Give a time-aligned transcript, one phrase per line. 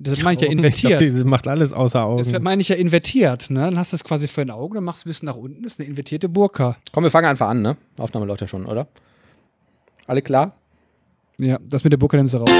[0.00, 1.00] Das meine ich ja Ich invertiert.
[1.00, 2.44] glaub, die macht alles außer das Augen.
[2.44, 3.62] meine ich ja invertiert, ne?
[3.62, 5.62] Dann hast du es quasi für ein Auge, dann machst du ein bisschen nach unten,
[5.64, 6.76] das ist eine invertierte Burka.
[6.92, 7.76] Komm, wir fangen einfach an, ne?
[7.98, 8.86] Aufnahme läuft ja schon, oder?
[10.06, 10.54] Alle klar?
[11.40, 12.50] Ja, das mit der Burka nimmst du raus.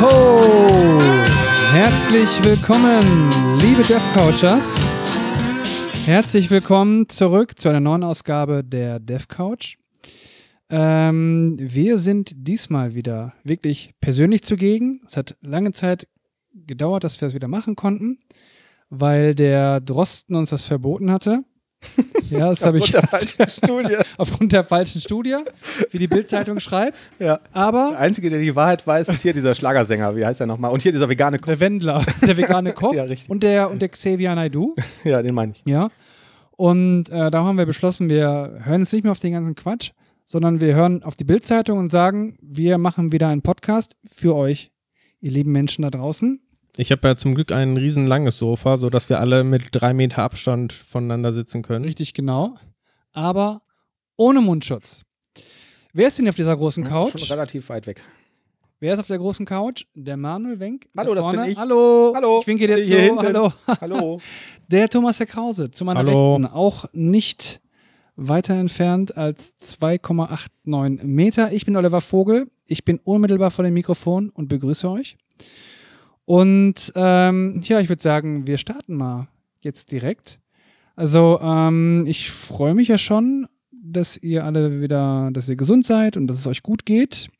[0.00, 0.98] Ho!
[1.72, 3.30] Herzlich willkommen,
[3.60, 4.76] liebe DevCouchers.
[6.08, 9.76] Herzlich willkommen zurück zu einer neuen Ausgabe der DevCouch.
[10.70, 15.02] Ähm, wir sind diesmal wieder wirklich persönlich zugegen.
[15.04, 16.08] Es hat lange Zeit
[16.54, 18.18] gedauert, dass wir es wieder machen konnten,
[18.88, 21.44] weil der Drosten uns das verboten hatte.
[22.38, 23.96] Ja, das habe ich Aufgrund der falschen Studie.
[24.16, 25.36] aufgrund der falschen Studie,
[25.90, 26.96] wie die Bildzeitung schreibt.
[27.18, 27.36] Ja.
[27.38, 30.14] Der Aber Einzige, der die Wahrheit weiß, ist hier dieser Schlagersänger.
[30.16, 30.70] Wie heißt er nochmal?
[30.72, 31.46] Und hier dieser vegane Koch.
[31.46, 33.30] der Wendler, der vegane Koch Ja, richtig.
[33.30, 34.74] und der und der Xavier Naidoo.
[35.04, 35.62] Ja, den meine ich.
[35.66, 35.88] Ja.
[36.52, 39.92] Und äh, da haben wir beschlossen, wir hören jetzt nicht mehr auf den ganzen Quatsch,
[40.24, 44.70] sondern wir hören auf die Bildzeitung und sagen, wir machen wieder einen Podcast für euch,
[45.20, 46.40] ihr lieben Menschen da draußen.
[46.80, 50.72] Ich habe ja zum Glück ein riesenlanges Sofa, sodass wir alle mit drei Meter Abstand
[50.72, 51.84] voneinander sitzen können.
[51.84, 52.56] Richtig genau.
[53.12, 53.62] Aber
[54.16, 55.02] ohne Mundschutz.
[55.92, 57.30] Wer ist denn auf dieser großen Schon Couch?
[57.32, 58.04] relativ weit weg.
[58.78, 59.86] Wer ist auf der großen Couch?
[59.96, 60.86] Der Manuel Wenk.
[60.94, 61.58] da Hallo, das bin ich.
[61.58, 62.12] Hallo.
[62.14, 62.38] Hallo.
[62.42, 63.02] Ich winke dir Hier zu.
[63.02, 63.26] hinten.
[63.26, 63.52] Hallo.
[63.80, 64.20] Hallo.
[64.68, 66.36] Der Thomas der Krause zu meiner Hallo.
[66.36, 66.46] Rechten.
[66.46, 67.60] Auch nicht
[68.14, 71.50] weiter entfernt als 2,89 Meter.
[71.52, 72.46] Ich bin Oliver Vogel.
[72.66, 75.16] Ich bin unmittelbar vor dem Mikrofon und begrüße euch.
[76.28, 79.28] Und ähm, ja, ich würde sagen, wir starten mal
[79.62, 80.40] jetzt direkt.
[80.94, 86.18] Also ähm, ich freue mich ja schon, dass ihr alle wieder, dass ihr gesund seid
[86.18, 87.30] und dass es euch gut geht.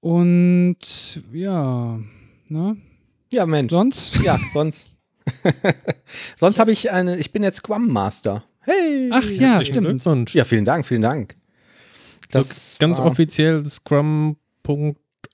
[0.00, 2.00] Und ja,
[2.48, 2.76] ne?
[3.30, 3.70] Ja, Mensch.
[3.70, 4.20] Sonst?
[4.24, 4.90] Ja, sonst.
[6.34, 8.42] sonst habe ich eine, ich bin jetzt Scrum Master.
[8.62, 9.10] Hey.
[9.12, 9.86] Ach ja, Herzlichen stimmt.
[9.86, 10.34] Glückwunsch.
[10.34, 11.36] Ja, vielen Dank, vielen Dank.
[12.32, 13.64] Das ganz war offiziell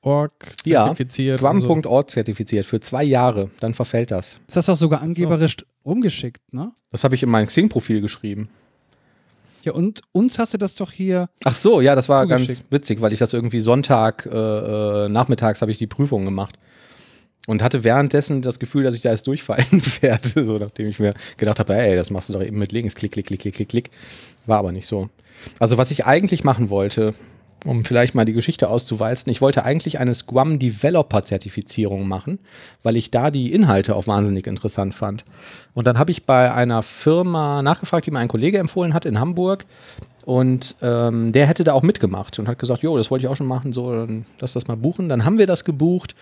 [0.06, 0.32] scrum.org
[0.64, 1.40] Ja, zertifiziert.
[1.40, 1.60] so.
[1.60, 3.50] Scrum.org zertifiziert für zwei Jahre.
[3.60, 4.40] Dann verfällt das.
[4.46, 6.72] Das hast du sogar angeberisch rumgeschickt, ne?
[6.90, 8.48] Das habe ich in mein Xing-Profil geschrieben.
[9.62, 11.28] Ja, und uns hast du das doch hier.
[11.44, 15.60] Ach so, ja, das war ganz witzig, weil ich das irgendwie Sonntag, äh, äh, nachmittags
[15.60, 16.56] habe ich die Prüfung gemacht.
[17.48, 19.66] Und hatte währenddessen das Gefühl, dass ich da jetzt durchfallen
[20.00, 22.94] werde, so nachdem ich mir gedacht habe, ey, das machst du doch eben mit links,
[22.96, 23.90] klick, klick, klick, klick, klick, klick.
[24.46, 25.10] War aber nicht so.
[25.60, 27.14] Also was ich eigentlich machen wollte,
[27.64, 32.38] um vielleicht mal die Geschichte auszuwalzen, ich wollte eigentlich eine Scrum Developer Zertifizierung machen,
[32.82, 35.24] weil ich da die Inhalte auch wahnsinnig interessant fand.
[35.74, 39.18] Und dann habe ich bei einer Firma nachgefragt, die mir ein Kollege empfohlen hat in
[39.18, 39.64] Hamburg.
[40.24, 43.36] Und ähm, der hätte da auch mitgemacht und hat gesagt, jo, das wollte ich auch
[43.36, 45.08] schon machen, so, dann lass das mal buchen.
[45.08, 46.16] Dann haben wir das gebucht.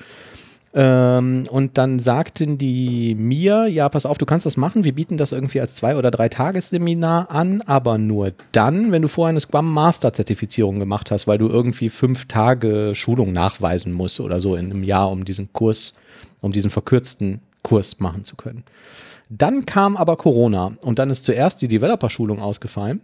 [0.76, 4.82] Ähm, und dann sagten die mir, ja, pass auf, du kannst das machen.
[4.82, 9.08] Wir bieten das irgendwie als zwei- oder drei Tagesseminar an, aber nur dann, wenn du
[9.08, 14.18] vorher eine Scrum Master Zertifizierung gemacht hast, weil du irgendwie fünf Tage Schulung nachweisen musst
[14.18, 15.94] oder so in einem Jahr, um diesen Kurs,
[16.40, 18.64] um diesen verkürzten Kurs machen zu können.
[19.30, 23.00] Dann kam aber Corona und dann ist zuerst die Developer-Schulung ausgefallen.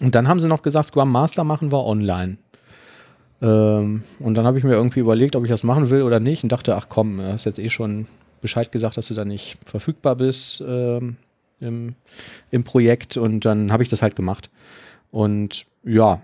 [0.00, 2.38] Und dann haben sie noch gesagt, Scrum Master machen wir online.
[3.40, 6.42] Ähm, und dann habe ich mir irgendwie überlegt, ob ich das machen will oder nicht
[6.42, 8.06] und dachte, ach komm, du hast jetzt eh schon
[8.40, 11.16] Bescheid gesagt, dass du da nicht verfügbar bist ähm,
[11.60, 11.94] im,
[12.50, 14.50] im Projekt und dann habe ich das halt gemacht.
[15.10, 16.20] Und ja,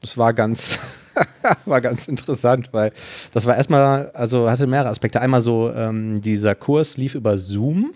[0.00, 0.78] das war ganz,
[1.64, 2.92] war ganz interessant, weil
[3.32, 5.20] das war erstmal, also hatte mehrere Aspekte.
[5.20, 7.92] Einmal so, ähm, dieser Kurs lief über Zoom.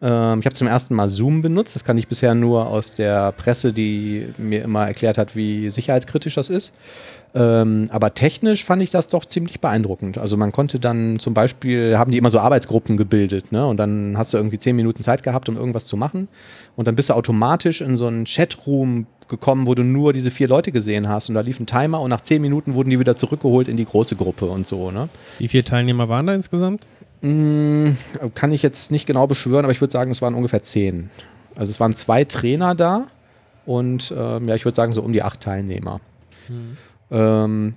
[0.00, 1.74] Ähm, ich habe zum ersten Mal Zoom benutzt.
[1.74, 6.34] Das kann ich bisher nur aus der Presse, die mir immer erklärt hat, wie sicherheitskritisch
[6.34, 6.74] das ist.
[7.34, 10.16] Ähm, aber technisch fand ich das doch ziemlich beeindruckend.
[10.18, 13.66] Also man konnte dann zum Beispiel, haben die immer so Arbeitsgruppen gebildet, ne?
[13.66, 16.28] Und dann hast du irgendwie zehn Minuten Zeit gehabt, um irgendwas zu machen.
[16.76, 20.48] Und dann bist du automatisch in so einen Chatroom gekommen, wo du nur diese vier
[20.48, 21.28] Leute gesehen hast.
[21.28, 23.84] Und da lief ein Timer und nach zehn Minuten wurden die wieder zurückgeholt in die
[23.84, 25.10] große Gruppe und so, ne?
[25.38, 26.86] Wie viele Teilnehmer waren da insgesamt?
[27.20, 27.90] Mm,
[28.34, 31.10] Kann ich jetzt nicht genau beschwören, aber ich würde sagen, es waren ungefähr zehn.
[31.56, 33.08] Also es waren zwei Trainer da
[33.66, 36.00] und ähm, ja, ich würde sagen, so um die acht Teilnehmer.
[37.10, 37.74] Ähm,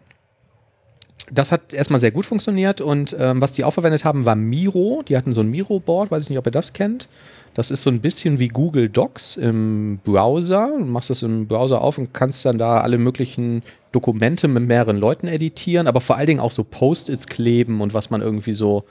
[1.32, 5.02] das hat erstmal sehr gut funktioniert und ähm, was die auch verwendet haben, war Miro.
[5.08, 7.08] Die hatten so ein Miro-Board, weiß ich nicht, ob ihr das kennt.
[7.54, 10.70] Das ist so ein bisschen wie Google Docs im Browser.
[10.78, 14.98] Du machst das im Browser auf und kannst dann da alle möglichen Dokumente mit mehreren
[14.98, 18.84] Leuten editieren, aber vor allen Dingen auch so Post-its kleben und was man irgendwie so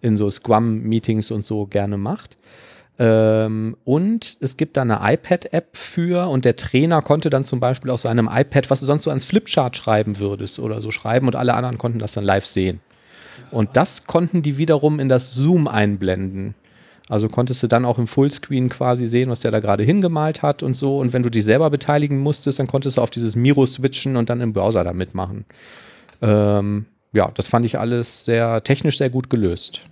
[0.00, 2.36] in so Scrum-Meetings und so gerne macht.
[2.98, 7.90] Ähm, und es gibt da eine iPad-App für und der Trainer konnte dann zum Beispiel
[7.90, 11.36] auf seinem iPad, was du sonst so ans Flipchart schreiben würdest oder so schreiben und
[11.36, 12.80] alle anderen konnten das dann live sehen.
[13.52, 16.54] Und das konnten die wiederum in das Zoom einblenden.
[17.08, 20.62] Also konntest du dann auch im Fullscreen quasi sehen, was der da gerade hingemalt hat
[20.62, 20.98] und so.
[20.98, 24.28] Und wenn du dich selber beteiligen musstest, dann konntest du auf dieses Miro switchen und
[24.28, 25.46] dann im Browser da mitmachen.
[26.20, 29.82] Ähm, ja, das fand ich alles sehr technisch sehr gut gelöst.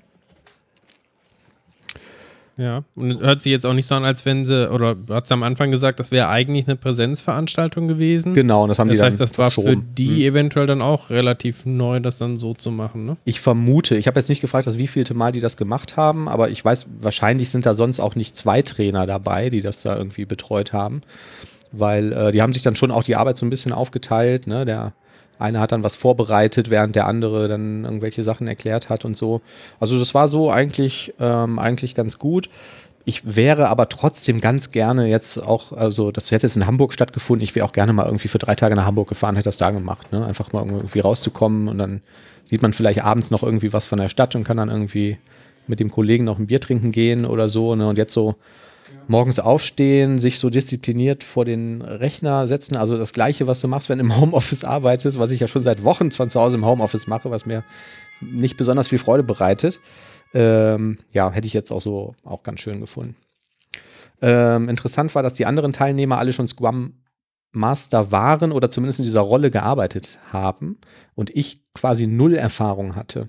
[2.58, 5.30] Ja, und hört sich jetzt auch nicht so an, als wenn sie, oder du hast
[5.30, 8.32] am Anfang gesagt, das wäre eigentlich eine Präsenzveranstaltung gewesen.
[8.32, 9.90] Genau, und das haben das die heißt, dann das war für verschoben.
[9.94, 13.18] die eventuell dann auch relativ neu, das dann so zu machen, ne?
[13.26, 16.48] Ich vermute, ich habe jetzt nicht gefragt, dass wievielte Mal die das gemacht haben, aber
[16.48, 20.24] ich weiß, wahrscheinlich sind da sonst auch nicht zwei Trainer dabei, die das da irgendwie
[20.24, 21.02] betreut haben,
[21.72, 24.46] weil äh, die haben sich dann schon auch die Arbeit so ein bisschen aufgeteilt.
[24.46, 24.64] Ne?
[24.64, 24.94] Der
[25.38, 29.40] eine hat dann was vorbereitet, während der andere dann irgendwelche Sachen erklärt hat und so.
[29.80, 32.48] Also das war so eigentlich, ähm, eigentlich ganz gut.
[33.04, 37.44] Ich wäre aber trotzdem ganz gerne jetzt auch, also das hätte jetzt in Hamburg stattgefunden,
[37.44, 39.70] ich wäre auch gerne mal irgendwie für drei Tage nach Hamburg gefahren, hätte das da
[39.70, 40.26] gemacht, ne?
[40.26, 42.00] Einfach mal irgendwie rauszukommen und dann
[42.42, 45.18] sieht man vielleicht abends noch irgendwie was von der Stadt und kann dann irgendwie
[45.68, 47.88] mit dem Kollegen noch ein Bier trinken gehen oder so, ne?
[47.88, 48.34] Und jetzt so
[49.08, 53.88] morgens aufstehen, sich so diszipliniert vor den Rechner setzen, also das gleiche, was du machst,
[53.88, 56.64] wenn du im Homeoffice arbeitest, was ich ja schon seit Wochen von zu Hause im
[56.64, 57.64] Homeoffice mache, was mir
[58.20, 59.80] nicht besonders viel Freude bereitet.
[60.34, 63.16] Ähm, ja, hätte ich jetzt auch so auch ganz schön gefunden.
[64.22, 66.94] Ähm, interessant war, dass die anderen Teilnehmer alle schon Scrum
[67.52, 70.78] Master waren oder zumindest in dieser Rolle gearbeitet haben
[71.14, 73.28] und ich quasi null Erfahrung hatte.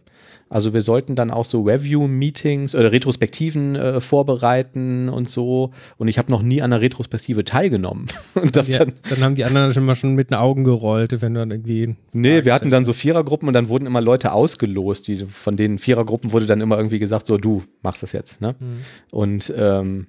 [0.49, 5.71] Also wir sollten dann auch so Review-Meetings oder Retrospektiven äh, vorbereiten und so.
[5.97, 8.07] Und ich habe noch nie an einer Retrospektive teilgenommen.
[8.35, 11.21] Und das Ja, dann, dann haben die anderen schon mal schon mit den Augen gerollt,
[11.21, 11.95] wenn dann irgendwie.
[12.13, 15.07] nee, wir hatten dann so Vierergruppen und dann wurden immer Leute ausgelost.
[15.07, 18.41] Die, von den Vierergruppen wurde dann immer irgendwie gesagt, so du machst das jetzt.
[18.41, 18.55] Ne?
[18.59, 18.77] Mhm.
[19.11, 20.07] Und ähm,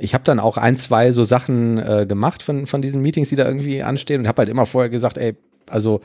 [0.00, 3.36] ich habe dann auch ein, zwei so Sachen äh, gemacht von, von diesen Meetings, die
[3.36, 5.36] da irgendwie anstehen und habe halt immer vorher gesagt, ey,
[5.68, 6.00] also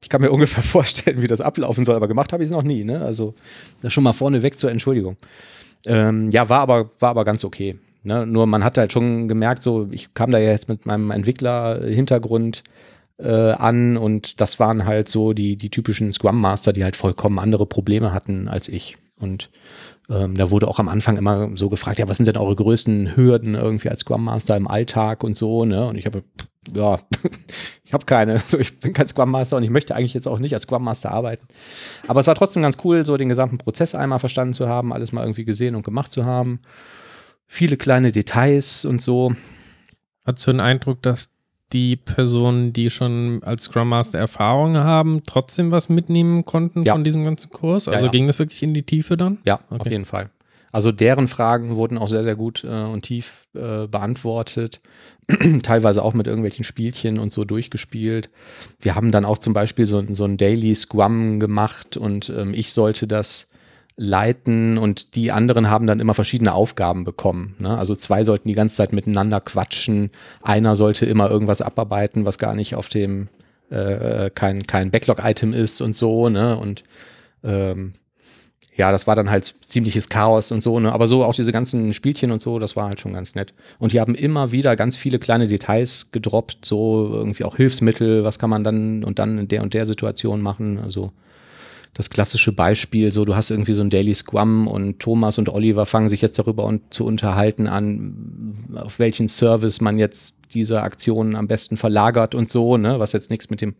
[0.00, 2.62] ich kann mir ungefähr vorstellen, wie das ablaufen soll, aber gemacht habe ich es noch
[2.62, 2.84] nie.
[2.84, 3.00] Ne?
[3.02, 3.34] Also
[3.82, 5.16] das schon mal vorne weg zur Entschuldigung.
[5.84, 7.78] Ähm, ja, war aber, war aber ganz okay.
[8.04, 8.26] Ne?
[8.26, 12.62] Nur man hat halt schon gemerkt, so ich kam da ja jetzt mit meinem Entwickler-Hintergrund
[13.18, 17.38] äh, an und das waren halt so die, die typischen Scrum Master, die halt vollkommen
[17.38, 18.96] andere Probleme hatten als ich.
[19.18, 19.50] Und
[20.12, 23.16] ähm, da wurde auch am Anfang immer so gefragt, ja, was sind denn eure größten
[23.16, 25.86] Hürden irgendwie als Scrum Master im Alltag und so, ne?
[25.86, 26.22] Und ich habe,
[26.74, 26.98] ja,
[27.84, 28.38] ich habe keine.
[28.38, 30.84] So, ich bin kein Scrum Master und ich möchte eigentlich jetzt auch nicht als Scrum
[30.84, 31.46] Master arbeiten.
[32.08, 35.12] Aber es war trotzdem ganz cool, so den gesamten Prozess einmal verstanden zu haben, alles
[35.12, 36.60] mal irgendwie gesehen und gemacht zu haben.
[37.46, 39.34] Viele kleine Details und so.
[40.24, 41.30] Hast du den Eindruck, dass
[41.72, 46.92] die Personen, die schon als Scrum Master Erfahrung haben, trotzdem was mitnehmen konnten Ja.
[46.92, 47.86] von diesem ganzen Kurs?
[47.86, 48.12] Ja, Also ja.
[48.12, 49.38] ging das wirklich in die Tiefe dann?
[49.44, 49.90] Ja, auf Okay.
[49.90, 50.30] jeden Fall.
[50.74, 54.80] Also deren Fragen wurden auch sehr, sehr gut äh, und tief äh, beantwortet.
[55.62, 58.30] Teilweise auch mit irgendwelchen Spielchen und so durchgespielt.
[58.80, 62.54] Wir haben dann auch zum Beispiel so, ein- so ein Daily Scrum gemacht und ähm,
[62.54, 63.48] ich sollte das
[63.96, 67.54] leiten und die anderen haben dann immer verschiedene Aufgaben bekommen.
[67.58, 67.76] Ne?
[67.76, 70.10] Also zwei sollten die ganze Zeit miteinander quatschen,
[70.42, 73.28] einer sollte immer irgendwas abarbeiten, was gar nicht auf dem
[73.72, 76.56] äh, kein, kein Backlog-Item ist und so, ne?
[76.56, 76.84] Und
[77.42, 77.94] ähm,
[78.74, 80.92] ja, das war dann halt ziemliches Chaos und so, ne?
[80.92, 83.54] Aber so auch diese ganzen Spielchen und so, das war halt schon ganz nett.
[83.78, 88.38] Und die haben immer wieder ganz viele kleine Details gedroppt, so irgendwie auch Hilfsmittel, was
[88.38, 90.78] kann man dann und dann in der und der Situation machen.
[90.78, 91.12] Also
[91.94, 95.84] das klassische Beispiel, so du hast irgendwie so ein Daily Scrum und Thomas und Oliver
[95.84, 101.34] fangen sich jetzt darüber un zu unterhalten an, auf welchen Service man jetzt diese Aktionen
[101.34, 103.74] am besten verlagert und so, ne, was jetzt nichts mit dem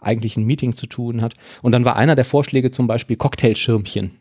[0.00, 1.34] eigentlichen Meeting zu tun hat.
[1.60, 4.12] Und dann war einer der Vorschläge zum Beispiel Cocktailschirmchen.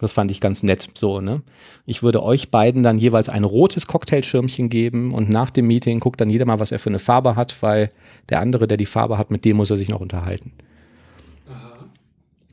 [0.00, 1.42] Das fand ich ganz nett, so, ne?
[1.84, 6.20] Ich würde euch beiden dann jeweils ein rotes Cocktailschirmchen geben und nach dem Meeting guckt
[6.20, 7.90] dann jeder mal, was er für eine Farbe hat, weil
[8.28, 10.52] der andere, der die Farbe hat, mit dem muss er sich noch unterhalten.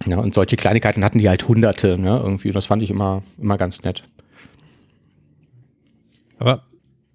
[0.05, 2.51] Ja, und solche Kleinigkeiten hatten die halt hunderte, ne, irgendwie.
[2.51, 4.03] Das fand ich immer, immer ganz nett.
[6.37, 6.63] Aber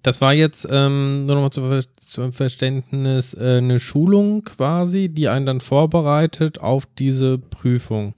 [0.03, 5.45] das war jetzt ähm, nur nochmal zu, zum Verständnis äh, eine Schulung quasi, die einen
[5.45, 8.15] dann vorbereitet auf diese Prüfung.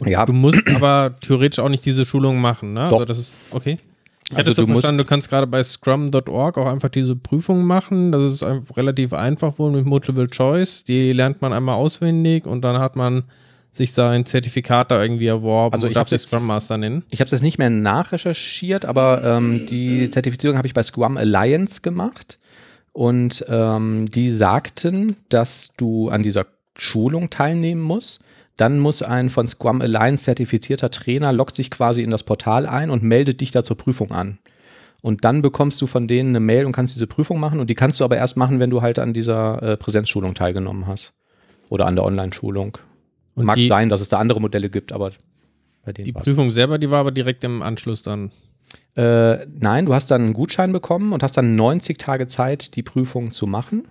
[0.00, 0.26] Und Ja.
[0.26, 2.88] Du musst aber theoretisch auch nicht diese Schulung machen, ne?
[2.88, 2.96] Doch.
[2.96, 3.78] Also das ist okay.
[4.30, 7.64] Ich Also hatte du musst- verstanden, du kannst gerade bei scrum.org auch einfach diese Prüfung
[7.64, 8.10] machen.
[8.12, 8.42] Das ist
[8.76, 10.84] relativ einfach wohl mit Multiple Choice.
[10.84, 13.24] Die lernt man einmal auswendig und dann hat man
[13.76, 17.04] sich sein Zertifikat da irgendwie erworben Also ich darf sich Scrum Master nennen.
[17.10, 21.16] Ich habe es jetzt nicht mehr nachrecherchiert, aber ähm, die Zertifizierung habe ich bei Scrum
[21.16, 22.38] Alliance gemacht.
[22.92, 28.20] Und ähm, die sagten, dass du an dieser Schulung teilnehmen musst.
[28.56, 32.90] Dann muss ein von Scrum Alliance zertifizierter Trainer loggt sich quasi in das Portal ein
[32.90, 34.38] und meldet dich da zur Prüfung an.
[35.02, 37.60] Und dann bekommst du von denen eine Mail und kannst diese Prüfung machen.
[37.60, 40.86] Und die kannst du aber erst machen, wenn du halt an dieser äh, Präsenzschulung teilgenommen
[40.86, 41.14] hast.
[41.68, 42.78] Oder an der Online-Schulung.
[43.34, 45.12] Und Mag die, sein, dass es da andere Modelle gibt, aber
[45.84, 46.12] bei denen die.
[46.12, 48.30] Prüfung selber, die war aber direkt im Anschluss dann.
[48.96, 52.82] Äh, nein, du hast dann einen Gutschein bekommen und hast dann 90 Tage Zeit, die
[52.82, 53.86] Prüfung zu machen.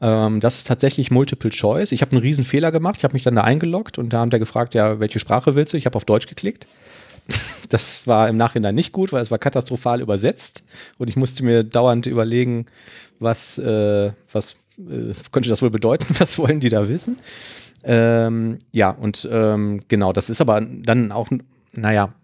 [0.00, 1.92] Ähm, das ist tatsächlich Multiple Choice.
[1.92, 2.96] Ich habe einen riesen Fehler gemacht.
[2.98, 5.72] Ich habe mich dann da eingeloggt und da haben der gefragt, ja, welche Sprache willst
[5.72, 5.76] du?
[5.76, 6.66] Ich habe auf Deutsch geklickt.
[7.68, 10.66] Das war im Nachhinein nicht gut, weil es war katastrophal übersetzt
[10.98, 12.66] und ich musste mir dauernd überlegen,
[13.18, 16.06] was, äh, was äh, könnte das wohl bedeuten?
[16.18, 17.16] Was wollen die da wissen?
[17.84, 21.28] Ähm, ja, und ähm, genau, das ist aber dann auch,
[21.72, 22.14] naja,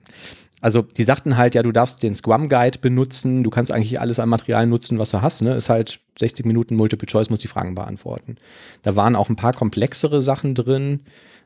[0.61, 4.19] also die sagten halt, ja, du darfst den Scrum Guide benutzen, du kannst eigentlich alles
[4.19, 5.55] an Material nutzen, was du hast, ne?
[5.55, 8.37] Ist halt 60 Minuten Multiple Choice, muss die Fragen beantworten.
[8.83, 11.00] Da waren auch ein paar komplexere Sachen drin.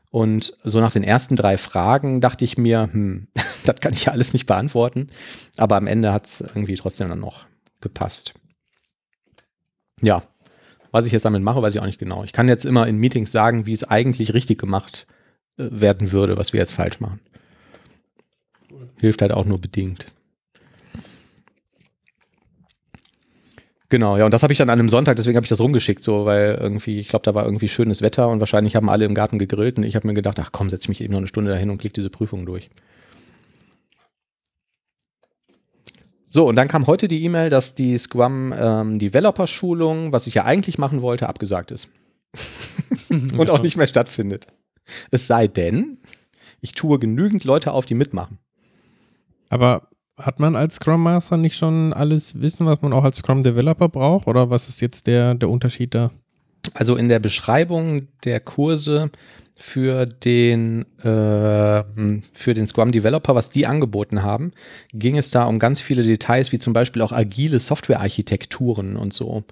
[0.09, 3.27] Und so nach den ersten drei Fragen dachte ich mir, hm,
[3.65, 5.09] das kann ich ja alles nicht beantworten.
[5.57, 7.45] Aber am Ende hat es irgendwie trotzdem dann noch
[7.81, 8.33] gepasst.
[10.01, 10.23] Ja,
[10.93, 12.23] was ich jetzt damit mache, weiß ich auch nicht genau.
[12.23, 15.07] Ich kann jetzt immer in Meetings sagen, wie es eigentlich richtig gemacht
[15.57, 17.19] äh, werden würde, was wir jetzt falsch machen.
[19.01, 20.05] Hilft halt auch nur bedingt.
[23.89, 26.03] Genau, ja, und das habe ich dann an einem Sonntag, deswegen habe ich das rumgeschickt,
[26.03, 29.13] so, weil irgendwie, ich glaube, da war irgendwie schönes Wetter und wahrscheinlich haben alle im
[29.13, 31.27] Garten gegrillt und ich habe mir gedacht, ach komm, setze ich mich eben noch eine
[31.27, 32.69] Stunde dahin und klicke diese Prüfung durch.
[36.35, 40.45] So, und dann kam heute die E-Mail, dass die Scrum ähm, Developer-Schulung, was ich ja
[40.45, 41.89] eigentlich machen wollte, abgesagt ist.
[43.09, 44.47] und auch nicht mehr stattfindet.
[45.11, 45.99] Es sei denn,
[46.59, 48.39] ich tue genügend Leute auf, die mitmachen.
[49.49, 53.43] Aber hat man als Scrum Master nicht schon alles Wissen, was man auch als Scrum
[53.43, 54.25] Developer braucht?
[54.25, 56.09] Oder was ist jetzt der, der Unterschied da?
[56.73, 59.11] Also in der Beschreibung der Kurse
[59.59, 61.83] für den, äh,
[62.33, 64.51] für den Scrum Developer, was die angeboten haben,
[64.93, 69.43] ging es da um ganz viele Details, wie zum Beispiel auch agile Softwarearchitekturen und so.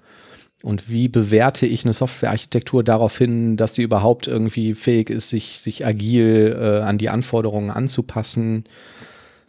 [0.62, 5.60] Und wie bewerte ich eine Softwarearchitektur darauf hin, dass sie überhaupt irgendwie fähig ist, sich,
[5.60, 8.64] sich agil äh, an die Anforderungen anzupassen?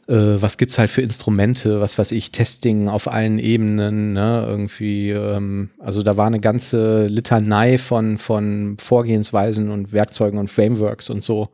[0.08, 5.12] Äh, was gibt's halt für Instrumente, was weiß ich, Testing auf allen Ebenen, ne, irgendwie,
[5.12, 11.24] ähm, also da war eine ganze Litanei von, von Vorgehensweisen und Werkzeugen und Frameworks und
[11.24, 11.50] so,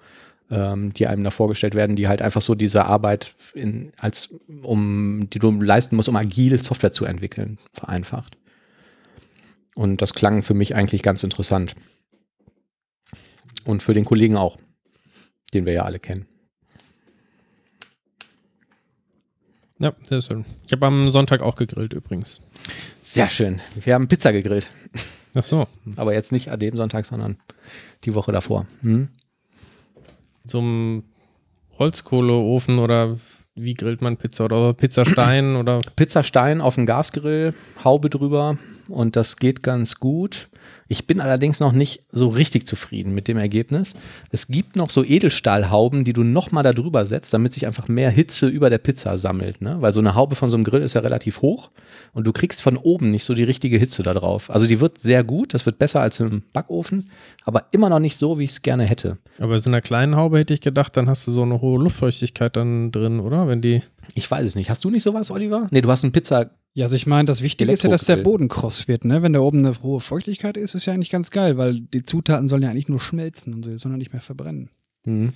[0.50, 5.30] ähm, die einem da vorgestellt werden, die halt einfach so diese Arbeit in, als, um,
[5.32, 8.36] die du leisten musst, um agil Software zu entwickeln, vereinfacht.
[9.76, 11.76] Und das klang für mich eigentlich ganz interessant.
[13.66, 14.58] Und für den Kollegen auch,
[15.54, 16.26] den wir ja alle kennen.
[19.80, 20.46] Ja, sehr schön.
[20.66, 22.42] Ich habe am Sonntag auch gegrillt übrigens.
[23.00, 23.62] Sehr schön.
[23.76, 24.70] Wir haben Pizza gegrillt.
[25.34, 25.68] Ach so.
[25.96, 27.38] Aber jetzt nicht an dem Sonntag, sondern
[28.04, 28.66] die Woche davor.
[28.82, 29.08] Hm?
[30.46, 31.04] Zum
[31.78, 33.18] Holzkohleofen oder
[33.56, 35.80] wie grillt man Pizza oder Pizzastein oder?
[35.96, 38.58] Pizzastein auf dem Gasgrill, Haube drüber
[38.90, 40.50] und das geht ganz gut.
[40.92, 43.94] Ich bin allerdings noch nicht so richtig zufrieden mit dem Ergebnis.
[44.32, 48.10] Es gibt noch so Edelstahlhauben, die du nochmal da drüber setzt, damit sich einfach mehr
[48.10, 49.62] Hitze über der Pizza sammelt.
[49.62, 49.78] Ne?
[49.82, 51.70] Weil so eine Haube von so einem Grill ist ja relativ hoch
[52.14, 54.50] und du kriegst von oben nicht so die richtige Hitze da drauf.
[54.50, 57.12] Also die wird sehr gut, das wird besser als im Backofen,
[57.46, 59.20] aber immer noch nicht so, wie ich es gerne hätte.
[59.38, 61.80] Aber bei so einer kleinen Haube hätte ich gedacht, dann hast du so eine hohe
[61.80, 63.48] Luftfeuchtigkeit dann drin, oder?
[63.48, 63.84] Wenn die.
[64.16, 64.70] Ich weiß es nicht.
[64.70, 65.68] Hast du nicht sowas, Oliver?
[65.72, 68.18] Nee, du hast einen Pizza ja, also ich meine, das Wichtige ist ja, dass der
[68.18, 69.24] Boden kross wird, ne?
[69.24, 72.48] Wenn da oben eine hohe Feuchtigkeit ist, ist ja eigentlich ganz geil, weil die Zutaten
[72.48, 74.70] sollen ja eigentlich nur schmelzen und so, sondern nicht mehr verbrennen.
[75.04, 75.34] Mhm.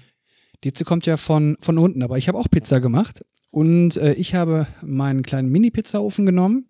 [0.64, 4.14] Die Hitze kommt ja von, von unten, aber ich habe auch Pizza gemacht und äh,
[4.14, 6.68] ich habe meinen kleinen Mini-Pizzaofen genommen,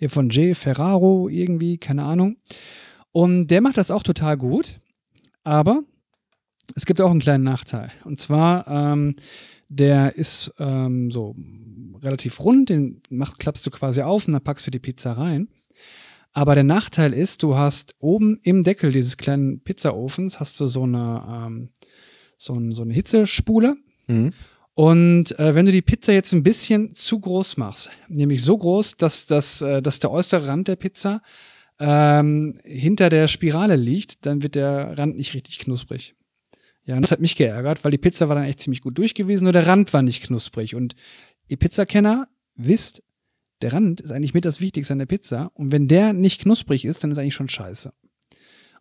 [0.00, 0.56] der von J.
[0.56, 2.36] Ferraro irgendwie, keine Ahnung.
[3.12, 4.78] Und der macht das auch total gut,
[5.42, 5.82] aber
[6.74, 7.90] es gibt auch einen kleinen Nachteil.
[8.04, 9.16] Und zwar, ähm,
[9.68, 11.34] der ist ähm, so
[12.02, 15.48] relativ rund, den machst, klappst du quasi auf und dann packst du die Pizza rein.
[16.32, 20.82] Aber der Nachteil ist, du hast oben im Deckel dieses kleinen Pizzaofens hast du so
[20.82, 21.68] eine, ähm,
[22.36, 23.76] so, ein, so eine Hitzespule.
[24.08, 24.32] Mhm.
[24.74, 28.96] Und äh, wenn du die Pizza jetzt ein bisschen zu groß machst, nämlich so groß,
[28.96, 31.22] dass, dass, äh, dass der äußere Rand der Pizza
[31.78, 36.16] ähm, hinter der Spirale liegt, dann wird der Rand nicht richtig knusprig.
[36.86, 39.14] Ja, und das hat mich geärgert, weil die Pizza war dann echt ziemlich gut durch
[39.14, 40.74] gewesen, nur der Rand war nicht knusprig.
[40.74, 40.94] Und
[41.48, 43.02] ihr Pizzakenner wisst,
[43.62, 45.50] der Rand ist eigentlich mit das Wichtigste an der Pizza.
[45.54, 47.92] Und wenn der nicht knusprig ist, dann ist eigentlich schon scheiße.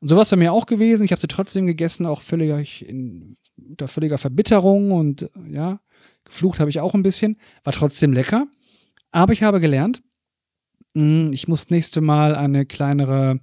[0.01, 1.05] Und sowas bei mir auch gewesen.
[1.05, 5.79] Ich habe sie trotzdem gegessen, auch völlig in, unter völliger Verbitterung und ja,
[6.25, 7.37] geflucht habe ich auch ein bisschen.
[7.63, 8.47] War trotzdem lecker.
[9.11, 10.03] Aber ich habe gelernt,
[10.93, 13.39] hm, ich muss nächste Mal eine kleinere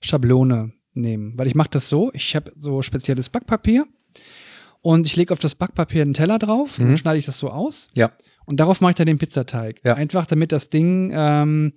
[0.00, 1.36] Schablone nehmen.
[1.36, 3.86] Weil ich mache das so, ich habe so spezielles Backpapier
[4.86, 6.84] und ich lege auf das Backpapier einen Teller drauf, mhm.
[6.84, 7.88] dann schneide ich das so aus.
[7.94, 8.08] Ja.
[8.44, 9.80] Und darauf mache ich dann den Pizzateig.
[9.82, 9.94] Ja.
[9.94, 11.72] Einfach damit das Ding, ähm,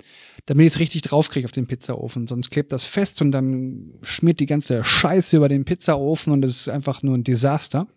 [0.45, 2.27] damit ich es richtig draufkriege auf den Pizzaofen.
[2.27, 6.55] Sonst klebt das fest und dann schmiert die ganze Scheiße über den Pizzaofen und es
[6.55, 7.87] ist einfach nur ein Desaster.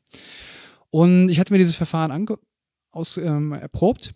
[0.89, 2.39] Und ich hatte mir dieses Verfahren ange
[2.91, 4.15] aus, ähm, erprobt.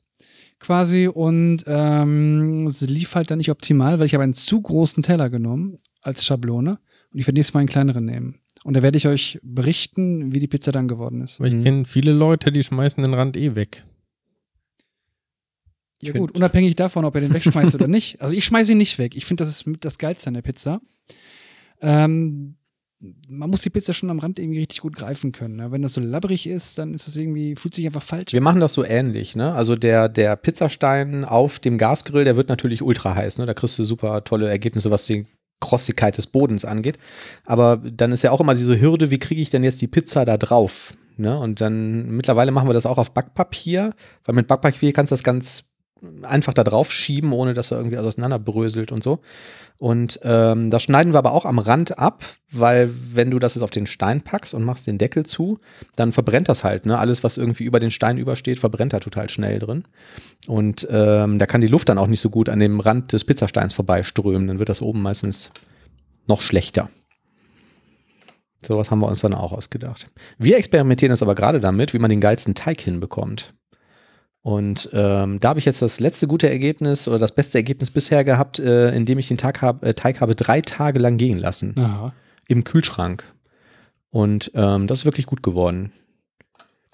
[0.60, 5.02] quasi und ähm, es lief halt dann nicht optimal, weil ich habe einen zu großen
[5.02, 6.78] Teller genommen als Schablone
[7.12, 8.40] und ich werde nächstes Mal einen kleineren nehmen.
[8.66, 11.38] Und da werde ich euch berichten, wie die Pizza dann geworden ist.
[11.38, 11.62] Aber ich Mhm.
[11.62, 13.84] kenne viele Leute, die schmeißen den Rand eh weg.
[16.02, 18.20] Ja gut, unabhängig davon, ob er den wegschmeißt oder nicht.
[18.20, 19.14] Also ich schmeiße ihn nicht weg.
[19.14, 20.80] Ich finde, das ist mit das Geilste an der Pizza.
[21.80, 22.56] Ähm,
[23.28, 25.54] man muss die Pizza schon am Rand irgendwie richtig gut greifen können.
[25.56, 25.70] Ne?
[25.70, 28.32] Wenn das so labbrig ist, dann ist das irgendwie, fühlt sich einfach falsch.
[28.32, 29.52] Wir machen das so ähnlich, ne?
[29.52, 33.46] Also der, der Pizzastein auf dem Gasgrill, der wird natürlich ultra heiß, ne?
[33.46, 35.24] Da kriegst du super tolle Ergebnisse, was die
[35.60, 36.98] Krossigkeit des Bodens angeht.
[37.44, 40.24] Aber dann ist ja auch immer diese Hürde, wie kriege ich denn jetzt die Pizza
[40.24, 40.94] da drauf?
[41.16, 41.38] Ne?
[41.38, 43.94] Und dann mittlerweile machen wir das auch auf Backpapier,
[44.24, 45.70] weil mit Backpapier kannst du das ganz
[46.22, 49.20] einfach da drauf schieben, ohne dass er irgendwie auseinanderbröselt und so.
[49.78, 53.62] Und ähm, das schneiden wir aber auch am Rand ab, weil wenn du das jetzt
[53.62, 55.58] auf den Stein packst und machst den Deckel zu,
[55.96, 56.86] dann verbrennt das halt.
[56.86, 56.98] Ne?
[56.98, 59.84] Alles, was irgendwie über den Stein übersteht, verbrennt da total schnell drin.
[60.46, 63.24] Und ähm, da kann die Luft dann auch nicht so gut an dem Rand des
[63.24, 64.48] Pizzasteins vorbeiströmen.
[64.48, 65.50] Dann wird das oben meistens
[66.26, 66.88] noch schlechter.
[68.66, 70.10] Sowas haben wir uns dann auch ausgedacht.
[70.38, 73.54] Wir experimentieren jetzt aber gerade damit, wie man den geilsten Teig hinbekommt.
[74.46, 78.22] Und ähm, da habe ich jetzt das letzte gute Ergebnis oder das beste Ergebnis bisher
[78.22, 81.74] gehabt, äh, indem ich den Tag hab, äh, Teig habe drei Tage lang gehen lassen
[81.76, 82.12] Aha.
[82.46, 83.24] im Kühlschrank.
[84.10, 85.90] Und ähm, das ist wirklich gut geworden.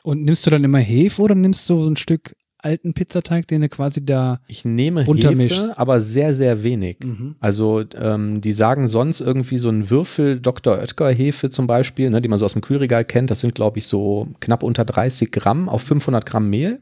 [0.02, 3.61] Und nimmst du dann immer Hefe oder nimmst du so ein Stück alten Pizzateig, den
[3.61, 4.40] du quasi da.
[4.47, 5.61] Ich nehme Untermischst.
[5.61, 7.00] Hefe, aber sehr, sehr wenig.
[7.04, 7.35] Mhm.
[7.38, 10.78] Also ähm, die sagen sonst irgendwie so ein Würfel Dr.
[10.78, 13.78] Oetker Hefe zum Beispiel, ne, die man so aus dem Kühlregal kennt, das sind glaube
[13.78, 16.80] ich so knapp unter 30 Gramm auf 500 Gramm Mehl.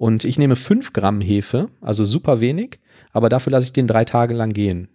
[0.00, 2.78] Und ich nehme 5 Gramm Hefe, also super wenig,
[3.12, 4.88] aber dafür lasse ich den drei Tage lang gehen.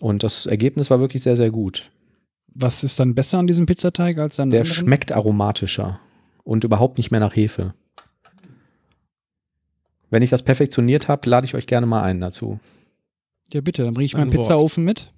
[0.00, 1.90] Und das Ergebnis war wirklich sehr, sehr gut.
[2.54, 4.78] Was ist dann besser an diesem Pizzateig als an Der anderen?
[4.78, 6.00] schmeckt aromatischer
[6.42, 7.74] und überhaupt nicht mehr nach Hefe.
[10.08, 12.60] Wenn ich das perfektioniert habe, lade ich euch gerne mal ein dazu.
[13.52, 14.46] Ja, bitte, dann bringe ich Ein meinen Wort.
[14.46, 15.12] Pizzaofen mit.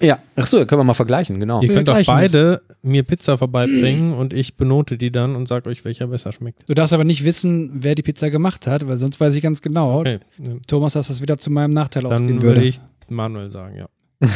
[0.00, 1.60] Ja, achso, können wir mal vergleichen, genau.
[1.62, 5.84] Ihr könnt auch beide mir Pizza vorbeibringen und ich benote die dann und sag euch,
[5.84, 6.62] welcher besser schmeckt.
[6.68, 9.60] Du darfst aber nicht wissen, wer die Pizza gemacht hat, weil sonst weiß ich ganz
[9.62, 10.20] genau, Okay,
[10.66, 12.66] Thomas, dass das wieder zu meinem Nachteil dann ausgehen würde würde.
[12.68, 13.88] ich Manuel sagen, ja.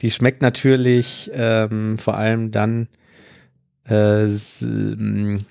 [0.00, 2.88] Die schmeckt natürlich ähm, vor allem dann
[3.88, 5.44] äh, s- m,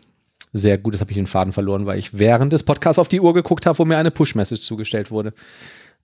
[0.54, 0.94] sehr gut.
[0.94, 3.66] Das habe ich den Faden verloren, weil ich während des Podcasts auf die Uhr geguckt
[3.66, 5.34] habe, wo mir eine Push-Message zugestellt wurde.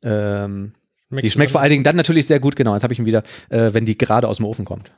[0.03, 0.73] Ähm,
[1.09, 2.73] die schmeckt vor allen Dingen dann natürlich sehr gut, genau.
[2.73, 4.91] Jetzt habe ich ihn wieder, äh, wenn die gerade aus dem Ofen kommt.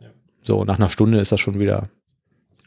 [0.00, 0.08] Ja.
[0.42, 1.88] So, nach einer Stunde ist das schon wieder ein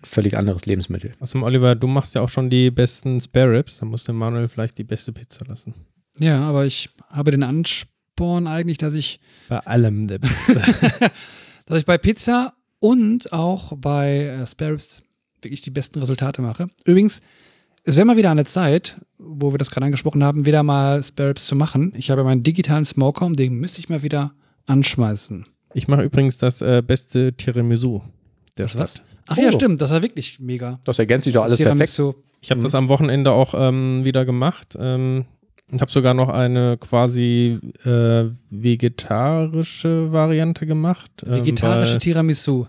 [0.04, 1.12] völlig anderes Lebensmittel.
[1.19, 4.48] Außerdem, Oliver, du machst ja auch schon die besten Spare Ribs, dann musst du Manuel
[4.48, 5.74] vielleicht die beste Pizza lassen.
[6.19, 9.19] Ja, aber ich habe den Ansporn eigentlich, dass ich,
[9.50, 10.19] Bei allem der
[11.65, 15.04] dass ich bei Pizza und auch bei äh, Spare Ribs
[15.41, 16.67] wirklich die besten Resultate mache.
[16.86, 17.21] Übrigens,
[17.86, 21.02] es wäre mal wieder an der Zeit, wo wir das gerade angesprochen haben, wieder mal
[21.04, 21.93] Spare Ribs zu machen.
[21.95, 24.34] Ich habe meinen digitalen Smoker, den müsste ich mal wieder
[24.65, 25.45] anschmeißen.
[25.74, 28.02] Ich mache übrigens das äh, beste Tiramisu
[28.58, 28.91] der Das was?
[28.91, 29.04] Stadt.
[29.28, 29.41] Ach Oh.
[29.41, 30.80] ja, stimmt, das war wirklich mega.
[30.86, 31.93] Das ergänzt sich doch alles Das perfekt.
[31.95, 32.19] Tiramisu.
[32.41, 32.63] Ich habe Mhm.
[32.63, 34.78] das am Wochenende auch ähm, wieder gemacht.
[34.80, 35.26] Ähm,
[35.71, 41.12] und habe sogar noch eine quasi äh, vegetarische Variante gemacht.
[41.26, 42.65] ähm, Vegetarische Tiramisu.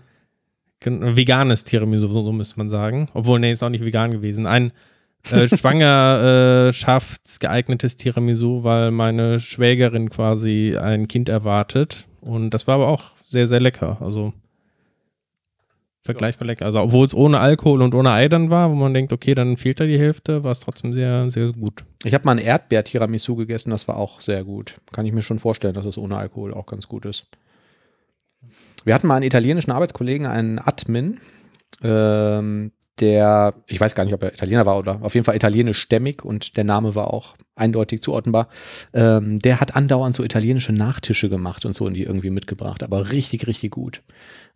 [0.83, 3.07] Veganes Tiramisu, so, so müsste man sagen.
[3.13, 4.45] Obwohl, nee, ist auch nicht vegan gewesen.
[4.45, 4.71] Ein
[5.31, 12.05] äh, schwangerschaftsgeeignetes Tiramisu, weil meine Schwägerin quasi ein Kind erwartet.
[12.21, 13.97] Und das war aber auch sehr, sehr lecker.
[14.01, 14.33] Also
[16.07, 16.65] vergleichbar lecker.
[16.65, 19.57] Also obwohl es ohne Alkohol und ohne Ei dann war, wo man denkt, okay, dann
[19.57, 21.83] fehlt da die Hälfte, war es trotzdem sehr, sehr gut.
[22.03, 24.75] Ich habe mal ein Erdbeer-Tiramisu gegessen, das war auch sehr gut.
[24.91, 27.27] Kann ich mir schon vorstellen, dass es ohne Alkohol auch ganz gut ist.
[28.83, 31.19] Wir hatten mal einen italienischen Arbeitskollegen, einen Admin,
[31.83, 36.23] ähm, der, ich weiß gar nicht, ob er Italiener war oder auf jeden Fall italienischstämmig
[36.23, 38.47] und der Name war auch eindeutig zuordnenbar.
[38.93, 43.11] Ähm, der hat andauernd so italienische Nachtische gemacht und so und die irgendwie mitgebracht, aber
[43.11, 44.01] richtig, richtig gut.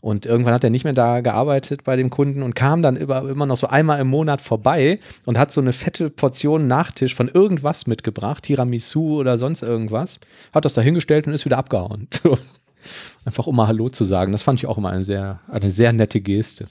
[0.01, 3.27] Und irgendwann hat er nicht mehr da gearbeitet bei dem Kunden und kam dann immer,
[3.29, 7.27] immer noch so einmal im Monat vorbei und hat so eine fette Portion Nachtisch von
[7.27, 10.19] irgendwas mitgebracht, Tiramisu oder sonst irgendwas,
[10.53, 12.07] hat das da hingestellt und ist wieder abgehauen.
[13.25, 14.31] Einfach um mal Hallo zu sagen.
[14.31, 16.65] Das fand ich auch immer eine sehr, eine sehr nette Geste.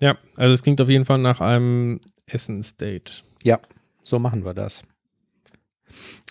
[0.00, 3.22] Ja, also es klingt auf jeden Fall nach einem Essensdate.
[3.42, 3.60] Ja,
[4.02, 4.82] so machen wir das.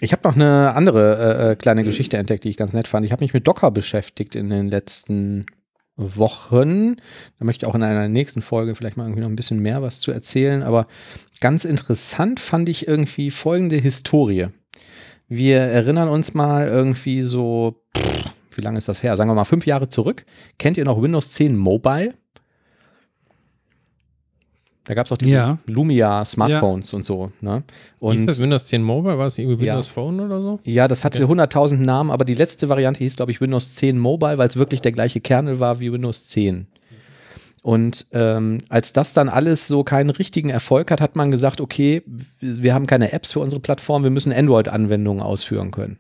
[0.02, 3.06] Ich habe noch eine andere äh, äh, kleine Geschichte entdeckt, die ich ganz nett fand.
[3.06, 5.46] Ich habe mich mit Docker beschäftigt in den letzten
[5.96, 6.98] Wochen.
[7.40, 9.82] Da möchte ich auch in einer nächsten Folge vielleicht mal irgendwie noch ein bisschen mehr
[9.82, 10.64] was zu erzählen.
[10.64, 10.88] Aber
[11.40, 14.48] ganz interessant fand ich irgendwie folgende Historie.
[15.28, 19.16] Wir erinnern uns mal irgendwie so, pff, wie lange ist das her?
[19.16, 20.26] Sagen wir mal fünf Jahre zurück.
[20.60, 22.14] Kennt ihr noch Windows 10 Mobile?
[24.86, 25.58] Da gab es auch diese Ja.
[25.66, 27.32] Lumia-Smartphones und so.
[27.42, 27.64] Ne?
[28.00, 29.18] Und das Windows 10 Mobile?
[29.18, 29.74] War es irgendwie Ja.
[29.74, 30.60] Windows Phone oder so?
[30.64, 31.32] ja, das hatte Okay.
[31.32, 34.82] 100.000 Namen, aber die letzte Variante hieß, glaube ich, Windows 10 Mobile, weil es wirklich
[34.82, 36.68] der gleiche Kernel war wie Windows 10.
[37.64, 42.04] Und ähm, als das dann alles so keinen richtigen Erfolg hat, hat man gesagt, okay,
[42.40, 45.98] wir haben keine Apps für unsere Plattform, wir müssen Android-Anwendungen ausführen können.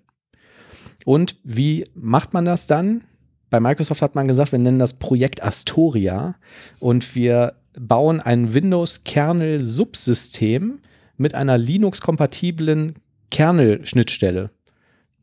[1.05, 3.03] Und wie macht man das dann?
[3.49, 6.35] Bei Microsoft hat man gesagt, wir nennen das Projekt Astoria
[6.79, 10.79] und wir bauen ein Windows-Kernel-Subsystem
[11.17, 12.95] mit einer Linux-kompatiblen
[13.31, 14.51] Kernel-Schnittstelle.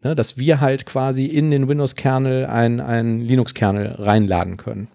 [0.05, 4.89] Ne, dass wir halt quasi in den Windows-Kernel ein, ein Linux-Kernel reinladen können.